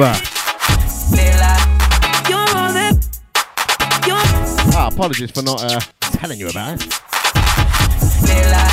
Ah, 4.72 4.88
apologies 4.92 5.32
for 5.32 5.42
not 5.42 5.64
uh, 5.64 5.80
telling 6.00 6.38
you 6.38 6.48
about 6.48 6.80
it. 6.80 8.69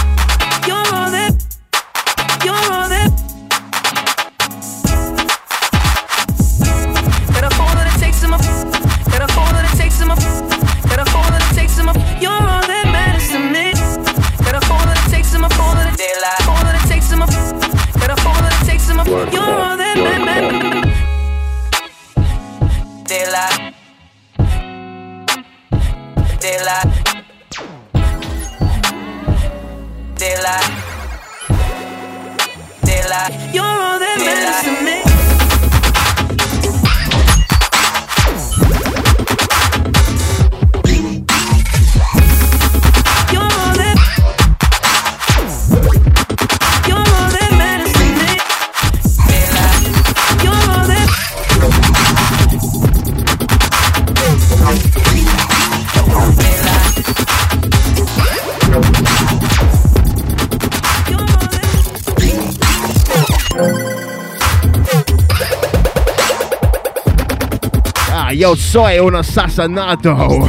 Yo 68.47 68.55
soy 68.55 68.97
un 68.97 69.13
assassinato. 69.13 70.47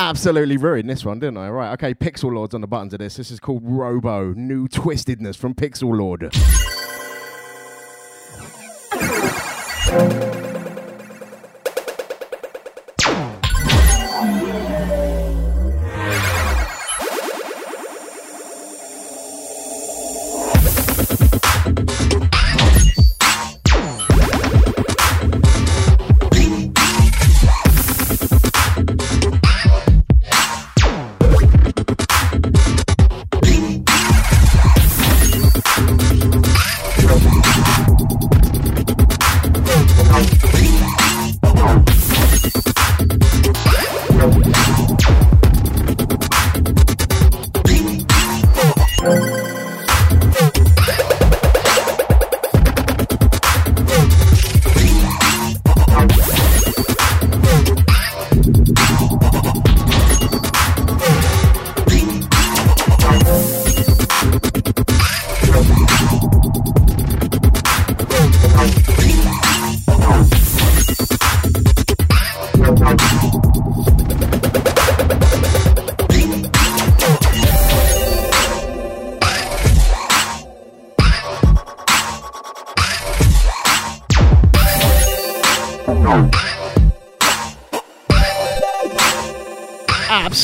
Absolutely 0.00 0.56
ruined 0.56 0.90
this 0.90 1.04
one, 1.04 1.20
didn't 1.20 1.36
I? 1.36 1.48
Right, 1.48 1.72
okay, 1.74 1.94
Pixel 1.94 2.34
Lord's 2.34 2.56
on 2.56 2.60
the 2.60 2.66
buttons 2.66 2.92
of 2.92 2.98
this. 2.98 3.14
This 3.14 3.30
is 3.30 3.38
called 3.38 3.62
Robo, 3.64 4.32
New 4.32 4.66
Twistedness 4.66 5.36
from 5.36 5.54
Pixel 5.54 5.96
Lord. 5.96 6.34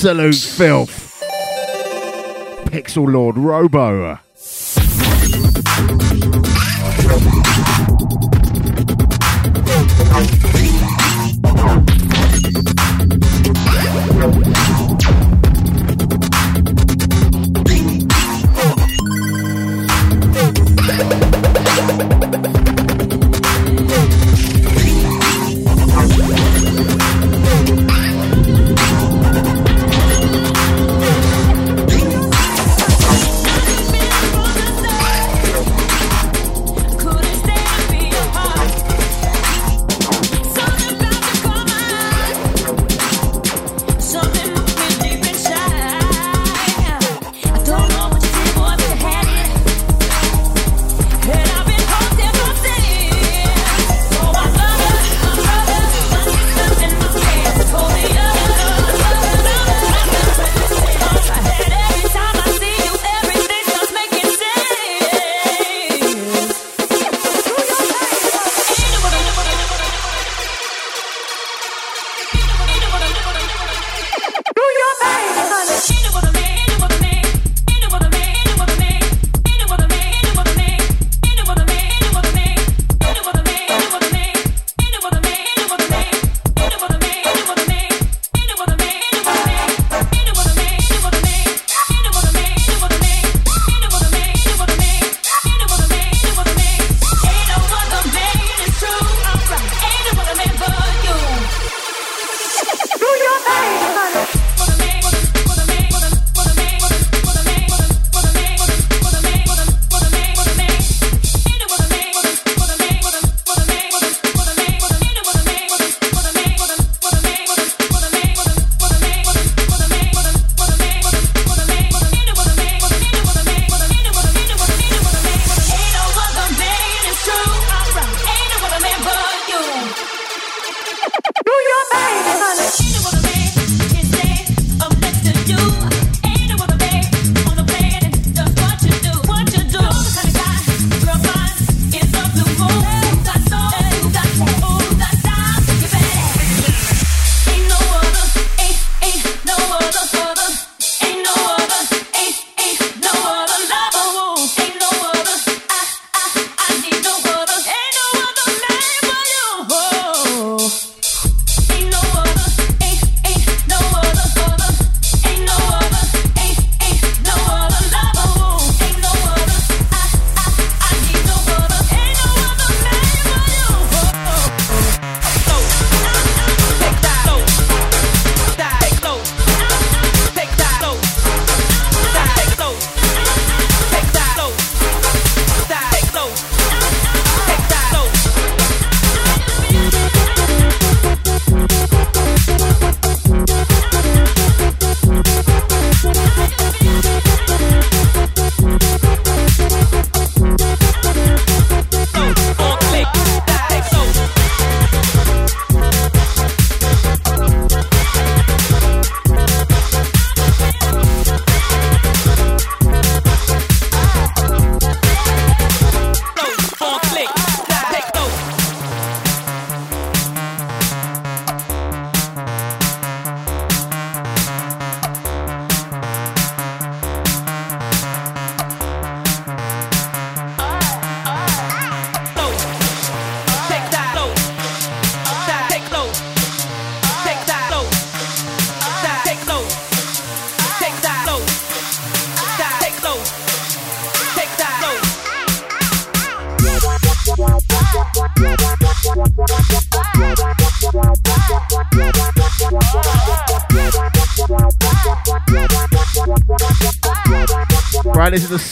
Absolute 0.05 0.35
filth. 0.35 1.23
Pixel 2.67 3.11
Lord 3.11 3.39
Robo. 3.39 4.24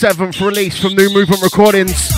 seventh 0.03 0.41
release 0.41 0.77
from 0.77 0.93
New 0.95 1.09
Movement 1.13 1.41
Recordings. 1.41 2.11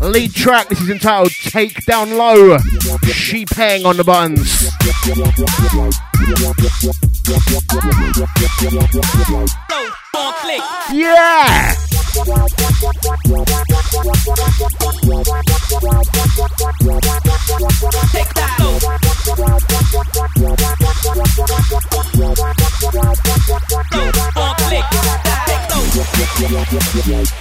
Lead 0.00 0.32
track, 0.32 0.68
this 0.68 0.80
is 0.80 0.90
entitled 0.90 1.32
Take 1.32 1.84
Down 1.86 2.16
Low. 2.16 2.56
She 3.12 3.44
hang 3.50 3.84
on 3.84 3.96
the 3.96 4.04
buttons. 4.04 4.62
Yeah! 10.92 11.74
Thank 27.08 27.32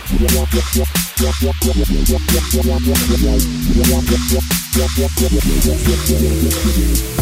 you. 7.11 7.16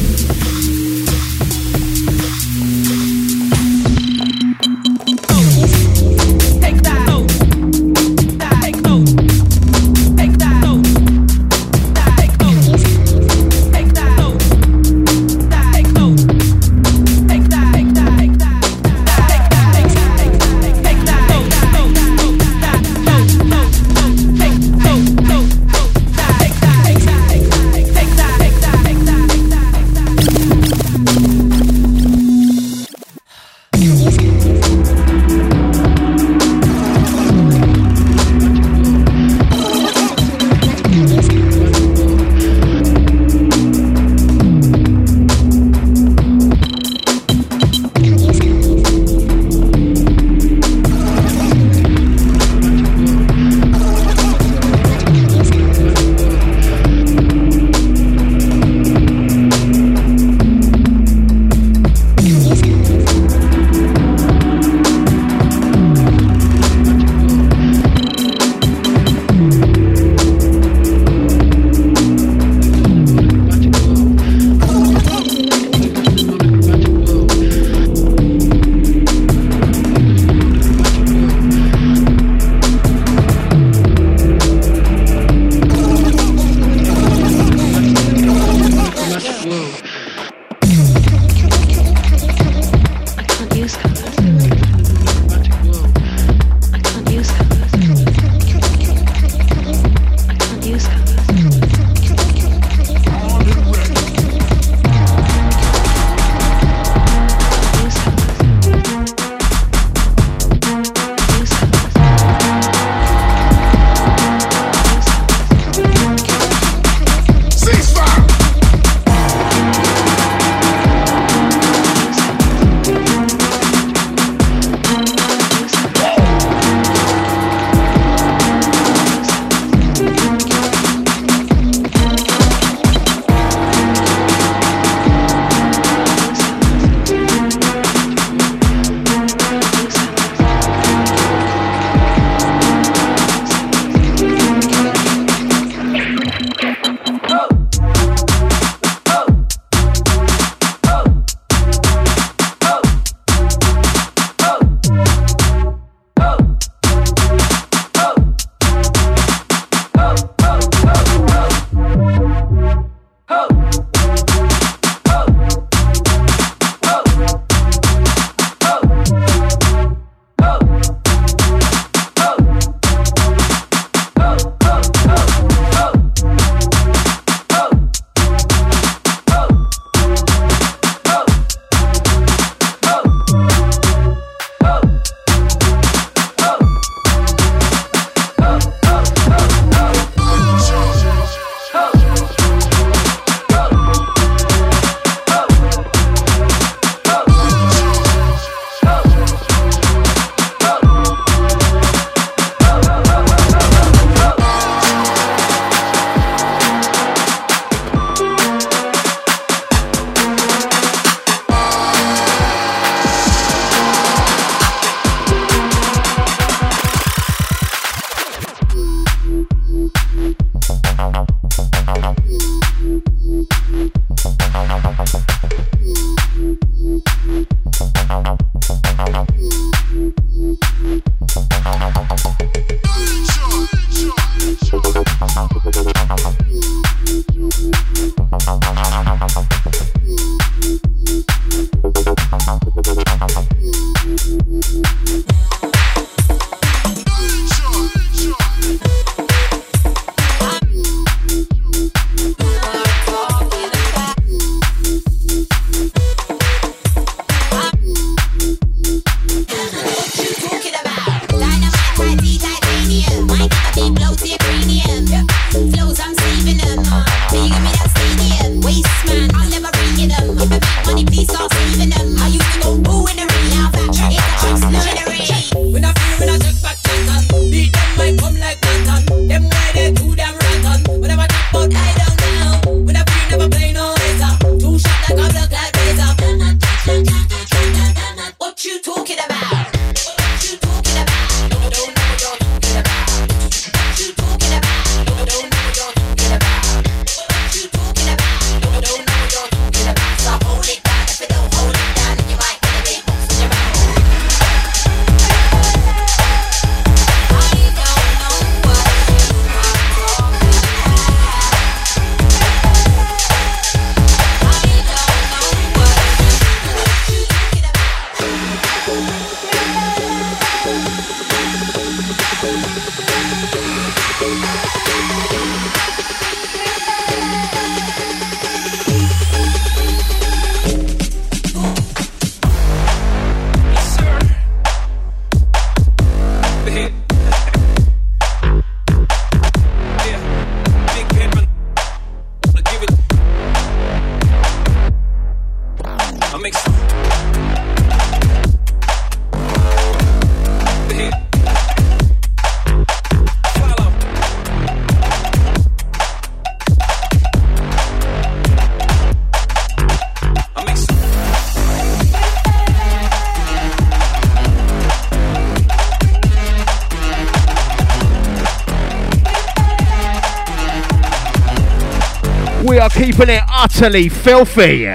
Utterly 373.77 374.07
filthy. 374.07 374.85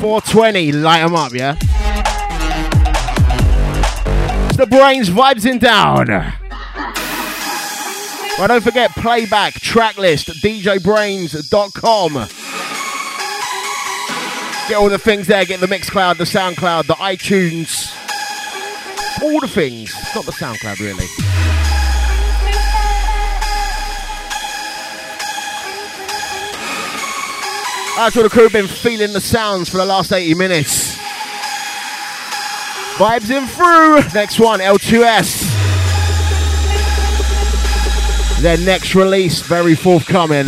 Four 0.00 0.20
twenty, 0.20 0.70
light 0.70 1.00
'em 1.00 1.16
up, 1.16 1.32
yeah. 1.32 1.56
It's 4.46 4.56
the 4.58 4.66
BrainZ 4.66 5.10
vibes 5.10 5.44
in 5.44 5.58
down. 5.58 6.06
Well, 8.38 8.46
don't 8.46 8.62
forget 8.62 8.92
playback, 8.92 9.54
tracklist, 9.54 10.30
djbrains.com. 10.40 12.12
Get 14.68 14.76
all 14.76 14.88
the 14.88 14.98
things 14.98 15.26
there. 15.26 15.44
Get 15.44 15.58
the 15.58 15.66
Mixcloud, 15.66 16.16
the 16.18 16.24
SoundCloud, 16.24 16.86
the 16.86 16.94
iTunes, 16.94 17.92
all 19.20 19.40
the 19.40 19.48
things. 19.48 19.92
Not 20.14 20.26
the 20.26 20.32
SoundCloud, 20.32 20.78
really. 20.78 21.23
That's 27.96 28.16
what 28.16 28.24
the 28.24 28.28
crew 28.28 28.50
been 28.50 28.66
feeling 28.66 29.12
the 29.12 29.20
sounds 29.20 29.68
for 29.68 29.76
the 29.76 29.84
last 29.84 30.12
80 30.12 30.34
minutes. 30.34 30.96
Vibes 32.96 33.30
in 33.30 33.46
through. 33.46 34.00
Next 34.12 34.40
one, 34.40 34.60
L2S. 34.60 35.50
Their 38.40 38.58
next 38.58 38.94
release, 38.94 39.40
very 39.42 39.76
forthcoming. 39.76 40.46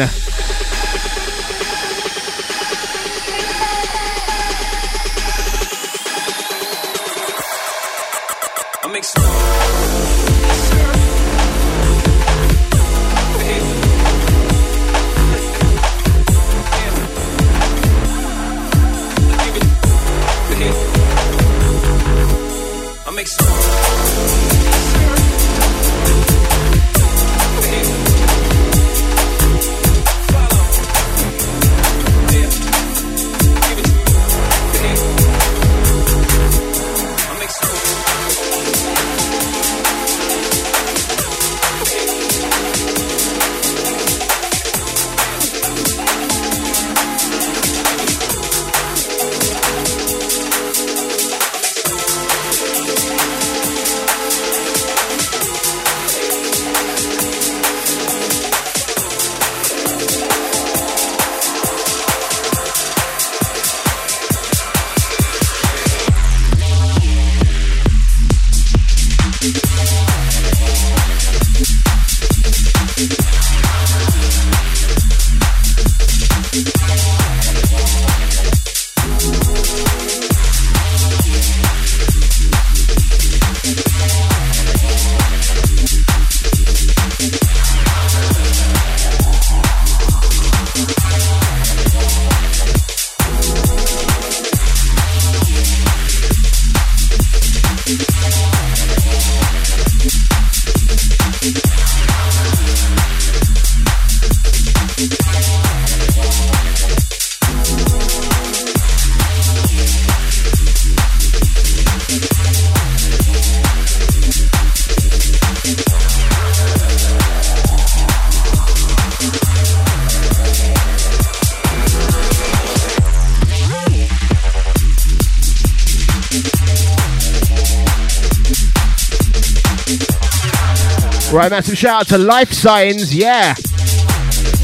Right, 131.36 131.50
massive 131.50 131.76
shout 131.76 132.00
out 132.00 132.08
to 132.08 132.16
Life 132.16 132.50
Signs, 132.50 133.14
yeah. 133.14 133.52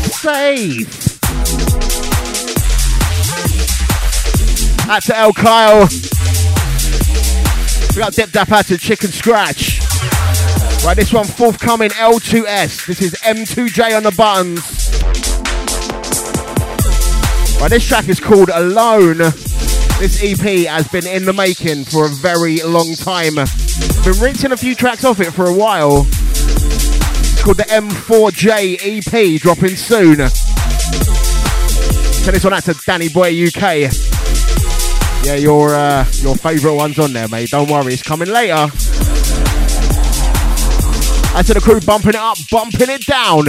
Safe. 0.09 1.20
Out 4.89 5.03
to 5.03 5.15
El 5.15 5.35
Kyle. 5.35 5.86
We 7.90 8.01
got 8.01 8.15
Dip 8.15 8.32
Dap 8.32 8.51
out 8.51 8.65
to 8.69 8.78
Chicken 8.78 9.11
Scratch. 9.11 9.81
Right, 10.82 10.97
this 10.97 11.12
one 11.12 11.27
forthcoming 11.27 11.90
L2S. 11.90 12.86
This 12.86 13.03
is 13.03 13.12
M2J 13.16 13.94
on 13.94 14.05
the 14.05 14.12
buttons. 14.12 14.62
Right, 17.61 17.69
this 17.69 17.86
track 17.86 18.09
is 18.09 18.19
called 18.19 18.49
Alone. 18.49 19.19
This 19.19 20.23
EP 20.23 20.66
has 20.69 20.89
been 20.89 21.07
in 21.07 21.27
the 21.27 21.35
making 21.35 21.85
for 21.85 22.07
a 22.07 22.09
very 22.09 22.62
long 22.62 22.94
time. 22.94 23.35
Been 23.35 24.19
rinsing 24.19 24.53
a 24.53 24.57
few 24.57 24.74
tracks 24.74 25.05
off 25.05 25.20
it 25.20 25.32
for 25.32 25.44
a 25.44 25.55
while. 25.55 26.07
It's 27.43 27.47
called 27.47 27.56
the 27.56 27.64
M4J 27.64 28.78
EP, 28.85 29.40
dropping 29.40 29.74
soon. 29.74 30.28
Send 32.14 32.36
this 32.36 32.44
one 32.44 32.52
out 32.52 32.62
to 32.62 32.74
Danny 32.86 33.09
Boy 33.09 33.31
UK. 33.31 33.90
Yeah, 35.24 35.35
your 35.35 35.74
uh, 35.74 36.06
your 36.20 36.36
favourite 36.36 36.77
one's 36.77 37.01
on 37.01 37.12
there, 37.12 37.27
mate. 37.27 37.51
Don't 37.51 37.69
worry, 37.69 37.94
it's 37.94 38.02
coming 38.05 38.28
later. 38.28 38.70
As 41.35 41.48
to 41.48 41.55
the 41.55 41.60
crew 41.60 41.81
bumping 41.81 42.10
it 42.10 42.14
up, 42.14 42.39
bumping 42.48 42.90
it 42.90 43.05
down. 43.06 43.47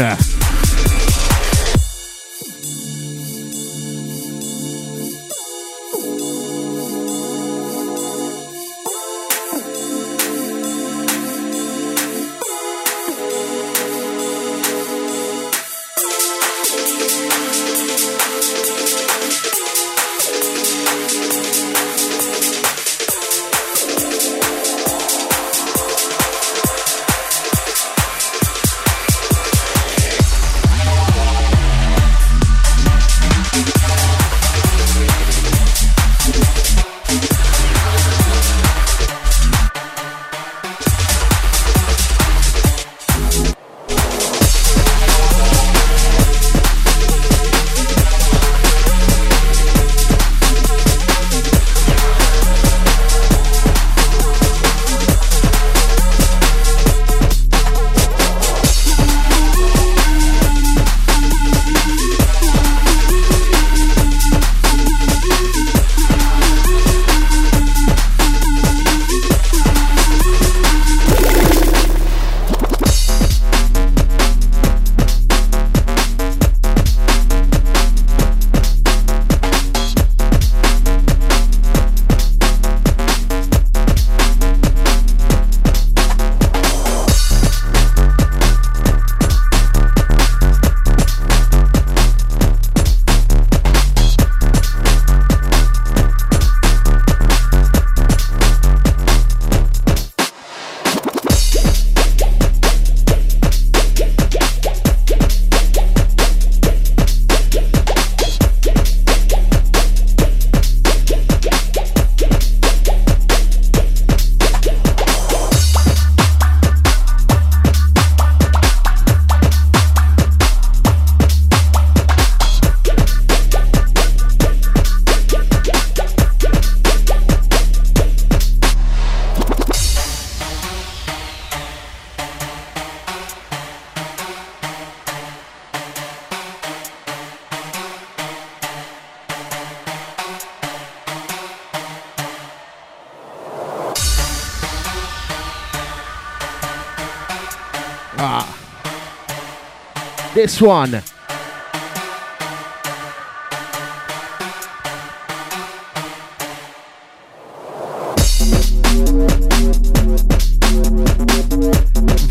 This 150.44 150.60
one. 150.60 150.92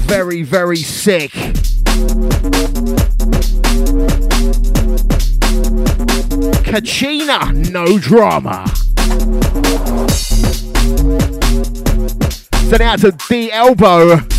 Very, 0.05 0.43
very 0.43 0.77
sick. 0.77 1.31
Kachina, 6.69 7.71
no 7.73 7.99
drama. 7.99 8.69
Sending 12.69 12.87
out 12.87 12.99
to 12.99 13.13
D 13.31 13.51
Elbow. 13.51 14.32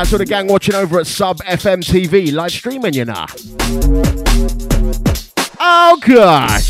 Out 0.00 0.06
to 0.06 0.16
the 0.16 0.24
gang 0.24 0.46
watching 0.46 0.74
over 0.74 0.98
at 0.98 1.06
Sub 1.06 1.40
FM 1.40 1.82
TV, 1.82 2.32
live 2.32 2.52
streaming, 2.52 2.94
you 2.94 3.04
know. 3.04 3.26
Oh 5.60 6.00
gosh. 6.00 6.69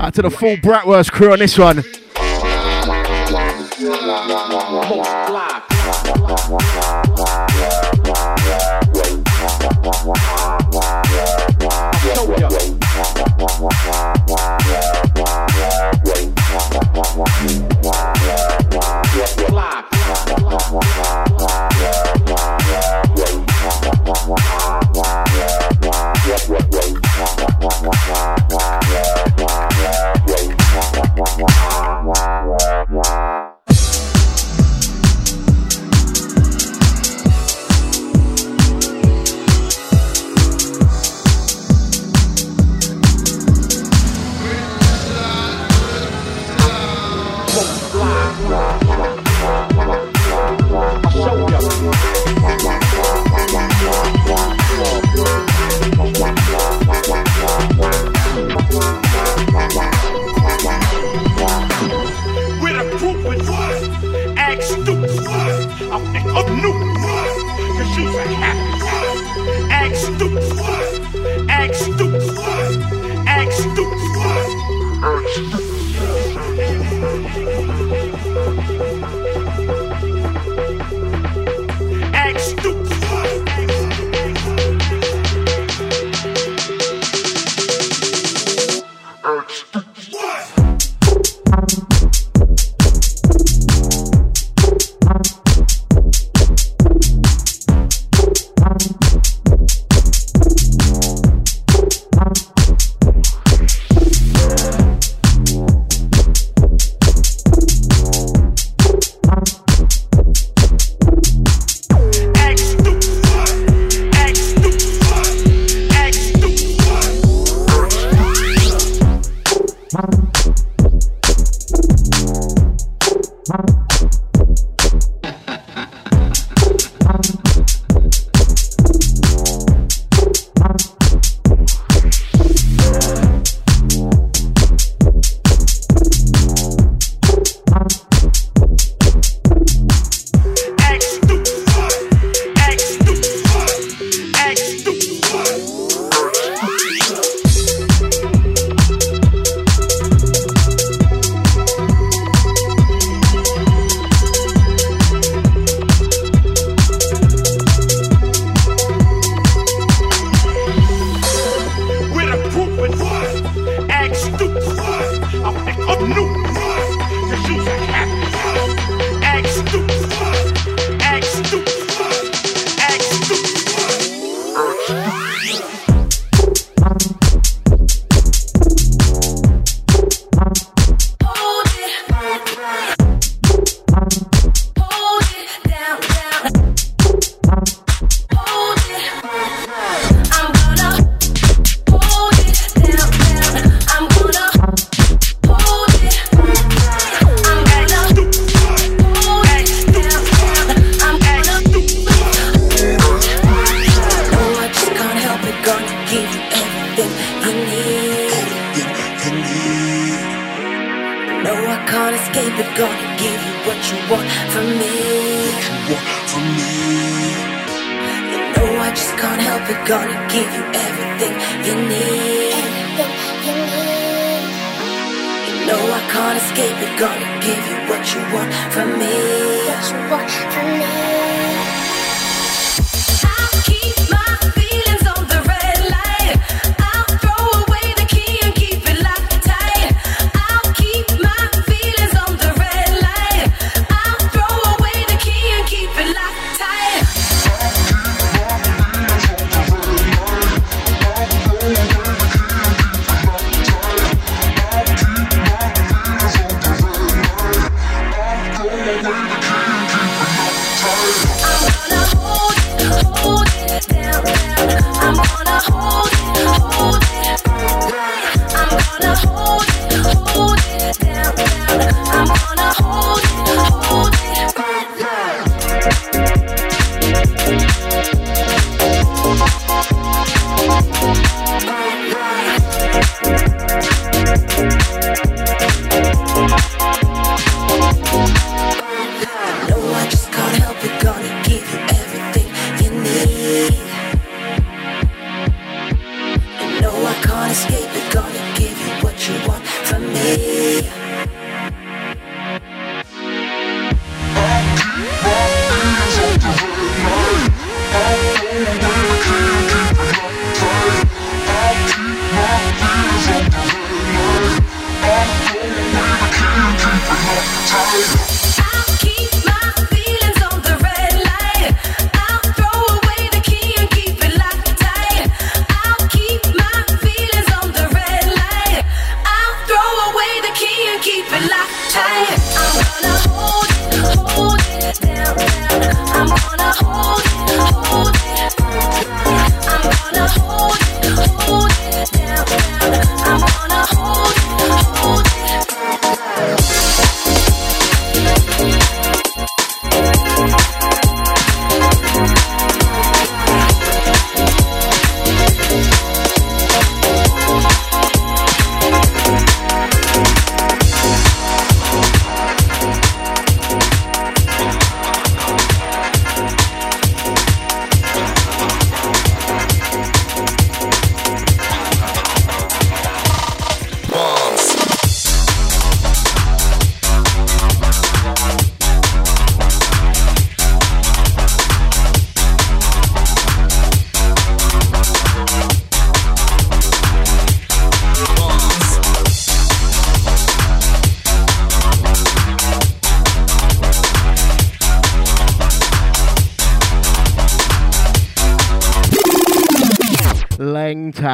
Out 0.00 0.14
to 0.14 0.22
the 0.22 0.30
full 0.30 0.56
Bratwurst 0.56 1.12
crew 1.12 1.32
on 1.32 1.38
this 1.38 1.58
one. 1.58 1.84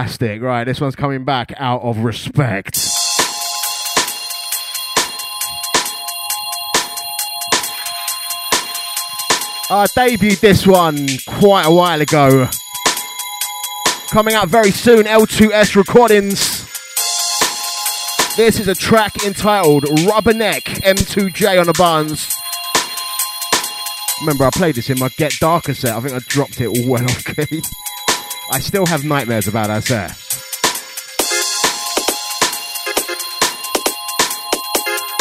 Langtastic. 0.00 0.40
Right, 0.40 0.64
this 0.64 0.80
one's 0.80 0.96
coming 0.96 1.24
back 1.24 1.52
out 1.58 1.82
of 1.82 1.98
respect. 1.98 2.78
I 9.72 9.86
debuted 9.96 10.40
this 10.40 10.66
one 10.66 11.06
quite 11.28 11.64
a 11.66 11.72
while 11.72 12.00
ago. 12.00 12.48
Coming 14.10 14.34
out 14.34 14.48
very 14.48 14.70
soon, 14.70 15.04
L2S 15.04 15.76
Recordings. 15.76 16.66
This 18.36 18.58
is 18.58 18.68
a 18.68 18.74
track 18.74 19.24
entitled 19.24 19.84
Rubberneck 19.84 20.62
M2J 20.62 21.60
on 21.60 21.66
the 21.66 21.74
buns. 21.74 22.34
Remember, 24.22 24.44
I 24.44 24.50
played 24.50 24.74
this 24.76 24.90
in 24.90 24.98
my 24.98 25.08
Get 25.10 25.34
Darker 25.40 25.74
set. 25.74 25.94
I 25.94 26.00
think 26.00 26.14
I 26.14 26.18
dropped 26.20 26.60
it 26.60 26.66
all 26.66 26.88
well 26.88 27.04
off 27.04 27.24
key. 27.24 27.62
I 28.52 28.58
still 28.58 28.84
have 28.86 29.04
nightmares 29.04 29.46
about 29.46 29.68
that 29.68 29.84
set. 29.84 30.16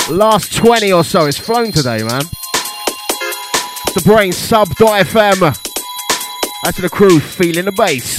Last 0.10 0.56
20 0.56 0.92
or 0.92 1.04
so, 1.04 1.28
it's 1.28 1.38
flown 1.38 1.72
today, 1.72 2.02
man. 2.02 2.24
The 3.94 4.02
brain 4.04 4.32
sub.fm. 4.32 5.40
That's 6.64 6.82
the 6.82 6.90
crew 6.90 7.20
feeling 7.20 7.66
the 7.66 7.72
bass. 7.72 8.19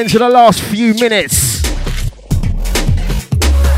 Into 0.00 0.18
the 0.18 0.28
last 0.30 0.62
few 0.62 0.94
minutes. 0.94 1.60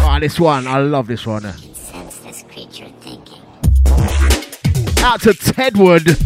Ah, 0.05 0.19
this 0.21 0.39
one, 0.39 0.69
I 0.69 0.79
love 0.79 1.09
this 1.09 1.27
one. 1.27 1.43
Sense 1.43 2.19
this 2.19 2.45
creature 2.45 2.87
thinking. 3.01 3.43
Out 5.03 5.21
to 5.23 5.31
Tedwood. 5.31 6.17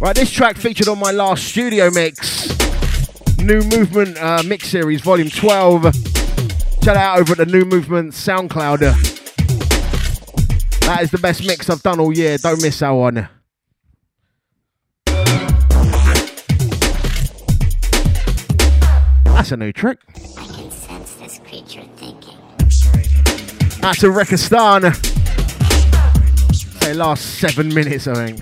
Right, 0.00 0.16
this 0.16 0.32
track 0.32 0.56
featured 0.56 0.88
on 0.88 0.98
my 0.98 1.12
last 1.12 1.44
studio 1.44 1.90
mix. 1.92 2.48
New 3.38 3.60
Movement 3.62 4.18
uh, 4.20 4.42
Mix 4.44 4.68
Series, 4.68 5.00
Volume 5.00 5.30
12. 5.30 5.94
Check 6.82 6.96
out 6.96 7.20
over 7.20 7.32
at 7.32 7.38
the 7.38 7.46
New 7.46 7.64
Movement 7.64 8.14
SoundCloud. 8.14 8.80
That 10.80 11.02
is 11.02 11.12
the 11.12 11.18
best 11.18 11.46
mix 11.46 11.70
I've 11.70 11.82
done 11.82 12.00
all 12.00 12.12
year. 12.12 12.36
Don't 12.38 12.60
miss 12.60 12.80
that 12.80 12.90
one. 12.90 13.28
That's 19.44 19.52
a 19.52 19.56
new 19.58 19.74
trick. 19.74 19.98
I 20.38 20.46
can 20.46 20.70
sense 20.70 21.16
this 21.16 21.38
creature 21.46 21.82
thinking. 21.96 22.38
That's 23.82 24.02
a 24.02 24.06
Rekistan. 24.06 24.94
Say 26.82 26.94
last 26.94 27.40
seven 27.40 27.68
minutes, 27.68 28.06
I 28.06 28.14
think. 28.14 28.40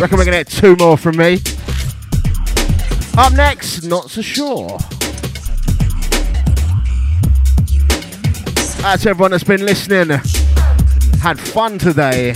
Reckon 0.00 0.18
we're 0.18 0.24
gonna 0.24 0.38
get 0.38 0.48
two 0.48 0.74
more 0.74 0.96
from 0.96 1.16
me. 1.16 1.38
Up 3.16 3.32
next, 3.34 3.84
not 3.84 4.10
so 4.10 4.22
sure. 4.22 4.76
That's 8.82 9.06
everyone 9.06 9.30
that's 9.30 9.44
been 9.44 9.64
listening. 9.64 10.08
Had 11.20 11.38
fun 11.38 11.78
today. 11.78 12.34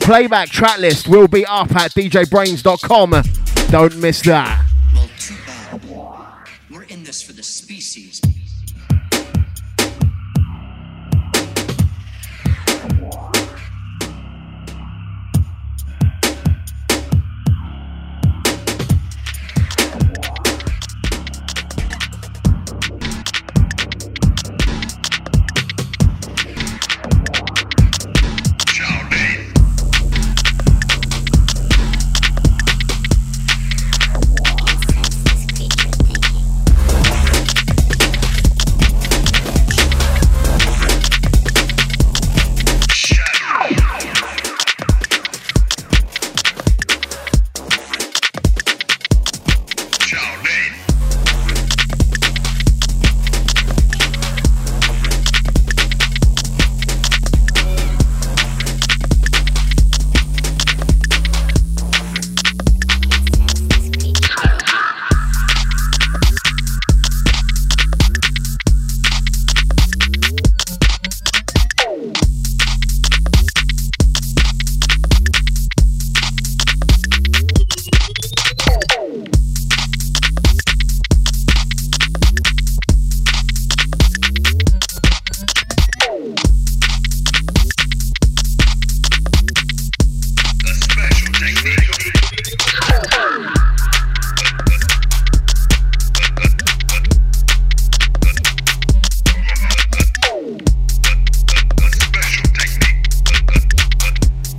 Playback 0.00 0.48
track 0.48 0.78
list 0.78 1.08
will 1.08 1.28
be 1.28 1.44
up 1.44 1.76
at 1.76 1.90
djbrains.com. 1.90 3.22
Don't 3.70 3.96
miss 3.98 4.22
that. 4.22 4.63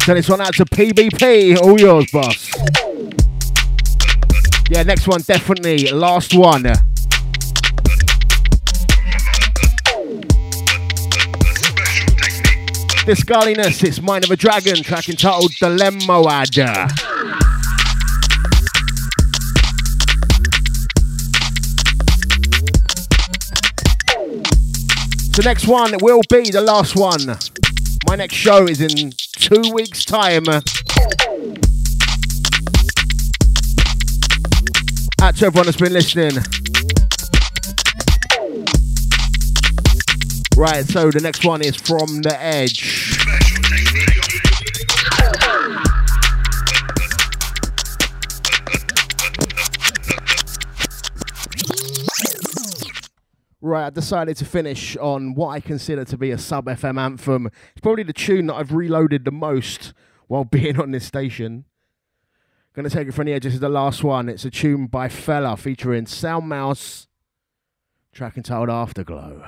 Send 0.06 0.20
this 0.20 0.30
one 0.30 0.40
out 0.40 0.54
to 0.54 0.66
PBP. 0.66 1.58
All 1.58 1.80
yours, 1.80 2.06
boss. 2.12 2.52
Yeah, 4.70 4.84
next 4.84 5.08
one, 5.08 5.22
definitely. 5.22 5.88
Last 5.88 6.36
one. 6.36 6.62
This 13.02 13.20
Scarliness, 13.20 13.84
it's 13.84 14.00
Mind 14.00 14.24
of 14.26 14.30
a 14.30 14.36
Dragon, 14.36 14.84
track 14.84 15.10
entitled 15.10 15.54
Dilemmoad. 15.54 16.54
The 25.36 25.42
next 25.44 25.66
one 25.68 25.96
will 26.00 26.22
be 26.30 26.52
the 26.52 26.62
last 26.62 26.96
one. 26.96 27.40
My 28.08 28.16
next 28.16 28.36
show 28.36 28.68
is 28.68 28.82
in 28.82 29.12
two 29.46 29.72
weeks' 29.74 30.04
time. 30.04 30.44
Out 35.22 35.36
to 35.36 35.46
everyone 35.46 35.66
that's 35.68 35.78
been 35.78 35.94
listening. 35.94 36.32
Right, 40.58 40.84
so 40.86 41.12
the 41.12 41.20
next 41.22 41.46
one 41.46 41.62
is 41.62 41.76
From 41.76 42.24
the 42.24 42.36
Edge. 42.40 43.15
Right, 53.66 53.88
I 53.88 53.90
decided 53.90 54.38
to 54.38 54.46
finish 54.46 54.96
on 54.98 55.34
what 55.34 55.48
I 55.48 55.60
consider 55.60 56.06
to 56.06 56.18
be 56.20 56.30
a 56.30 56.38
sub 56.38 56.68
FM 56.68 57.00
anthem. 57.00 57.48
It's 57.48 57.82
probably 57.82 58.04
the 58.04 58.14
tune 58.14 58.46
that 58.46 58.54
I've 58.54 58.72
reloaded 58.72 59.26
the 59.26 59.32
most 59.32 59.92
while 60.28 60.44
being 60.44 60.80
on 60.80 60.92
this 60.92 61.08
station. 61.08 61.66
Gonna 62.76 62.92
take 62.92 63.08
it 63.08 63.16
from 63.16 63.26
the 63.26 63.34
edge. 63.34 63.42
This 63.42 63.56
is 63.56 63.60
the 63.62 63.68
last 63.68 64.04
one. 64.04 64.30
It's 64.30 64.46
a 64.46 64.52
tune 64.52 64.86
by 64.86 65.10
Fella 65.10 65.58
featuring 65.58 66.06
Sound 66.06 66.48
Mouse, 66.48 67.08
track 68.14 68.38
entitled 68.38 68.70
Afterglow. 68.70 69.44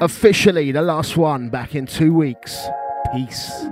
Officially, 0.00 0.72
the 0.72 0.80
last 0.80 1.18
one 1.18 1.50
back 1.50 1.74
in 1.74 1.84
two 1.84 2.14
weeks. 2.14 2.66
Peace. 3.12 3.66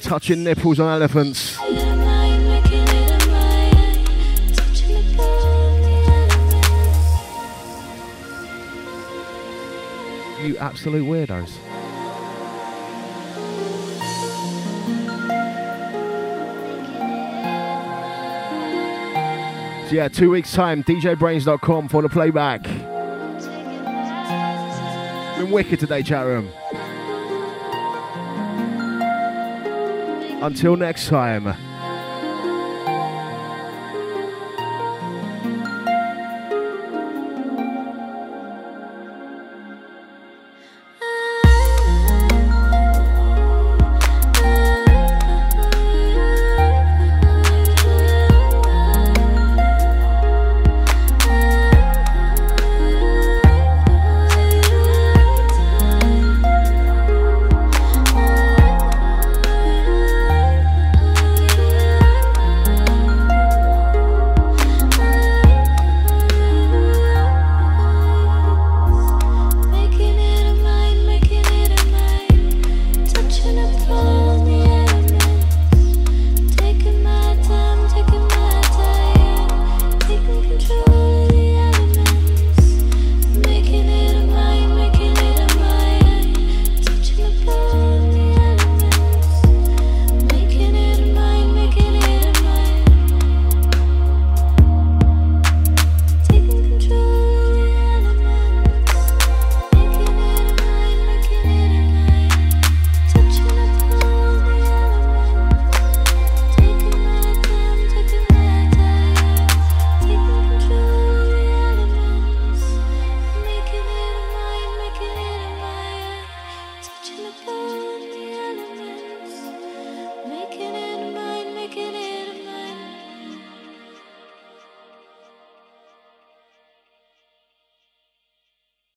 Touching 0.00 0.42
nipples 0.44 0.80
on 0.80 0.88
elephants. 0.88 1.58
You 10.42 10.56
absolute 10.56 11.04
weirdos. 11.04 11.50
So 19.88 19.96
yeah, 19.96 20.08
two 20.08 20.30
weeks 20.30 20.52
time, 20.52 20.84
djbrains.com 20.84 21.88
for 21.88 22.00
the 22.00 22.08
playback. 22.08 22.62
Been 25.36 25.50
wicked 25.50 25.80
today, 25.80 26.02
chat 26.02 26.26
room. 26.26 26.48
Until 30.40 30.74
next 30.74 31.08
time. 31.08 31.54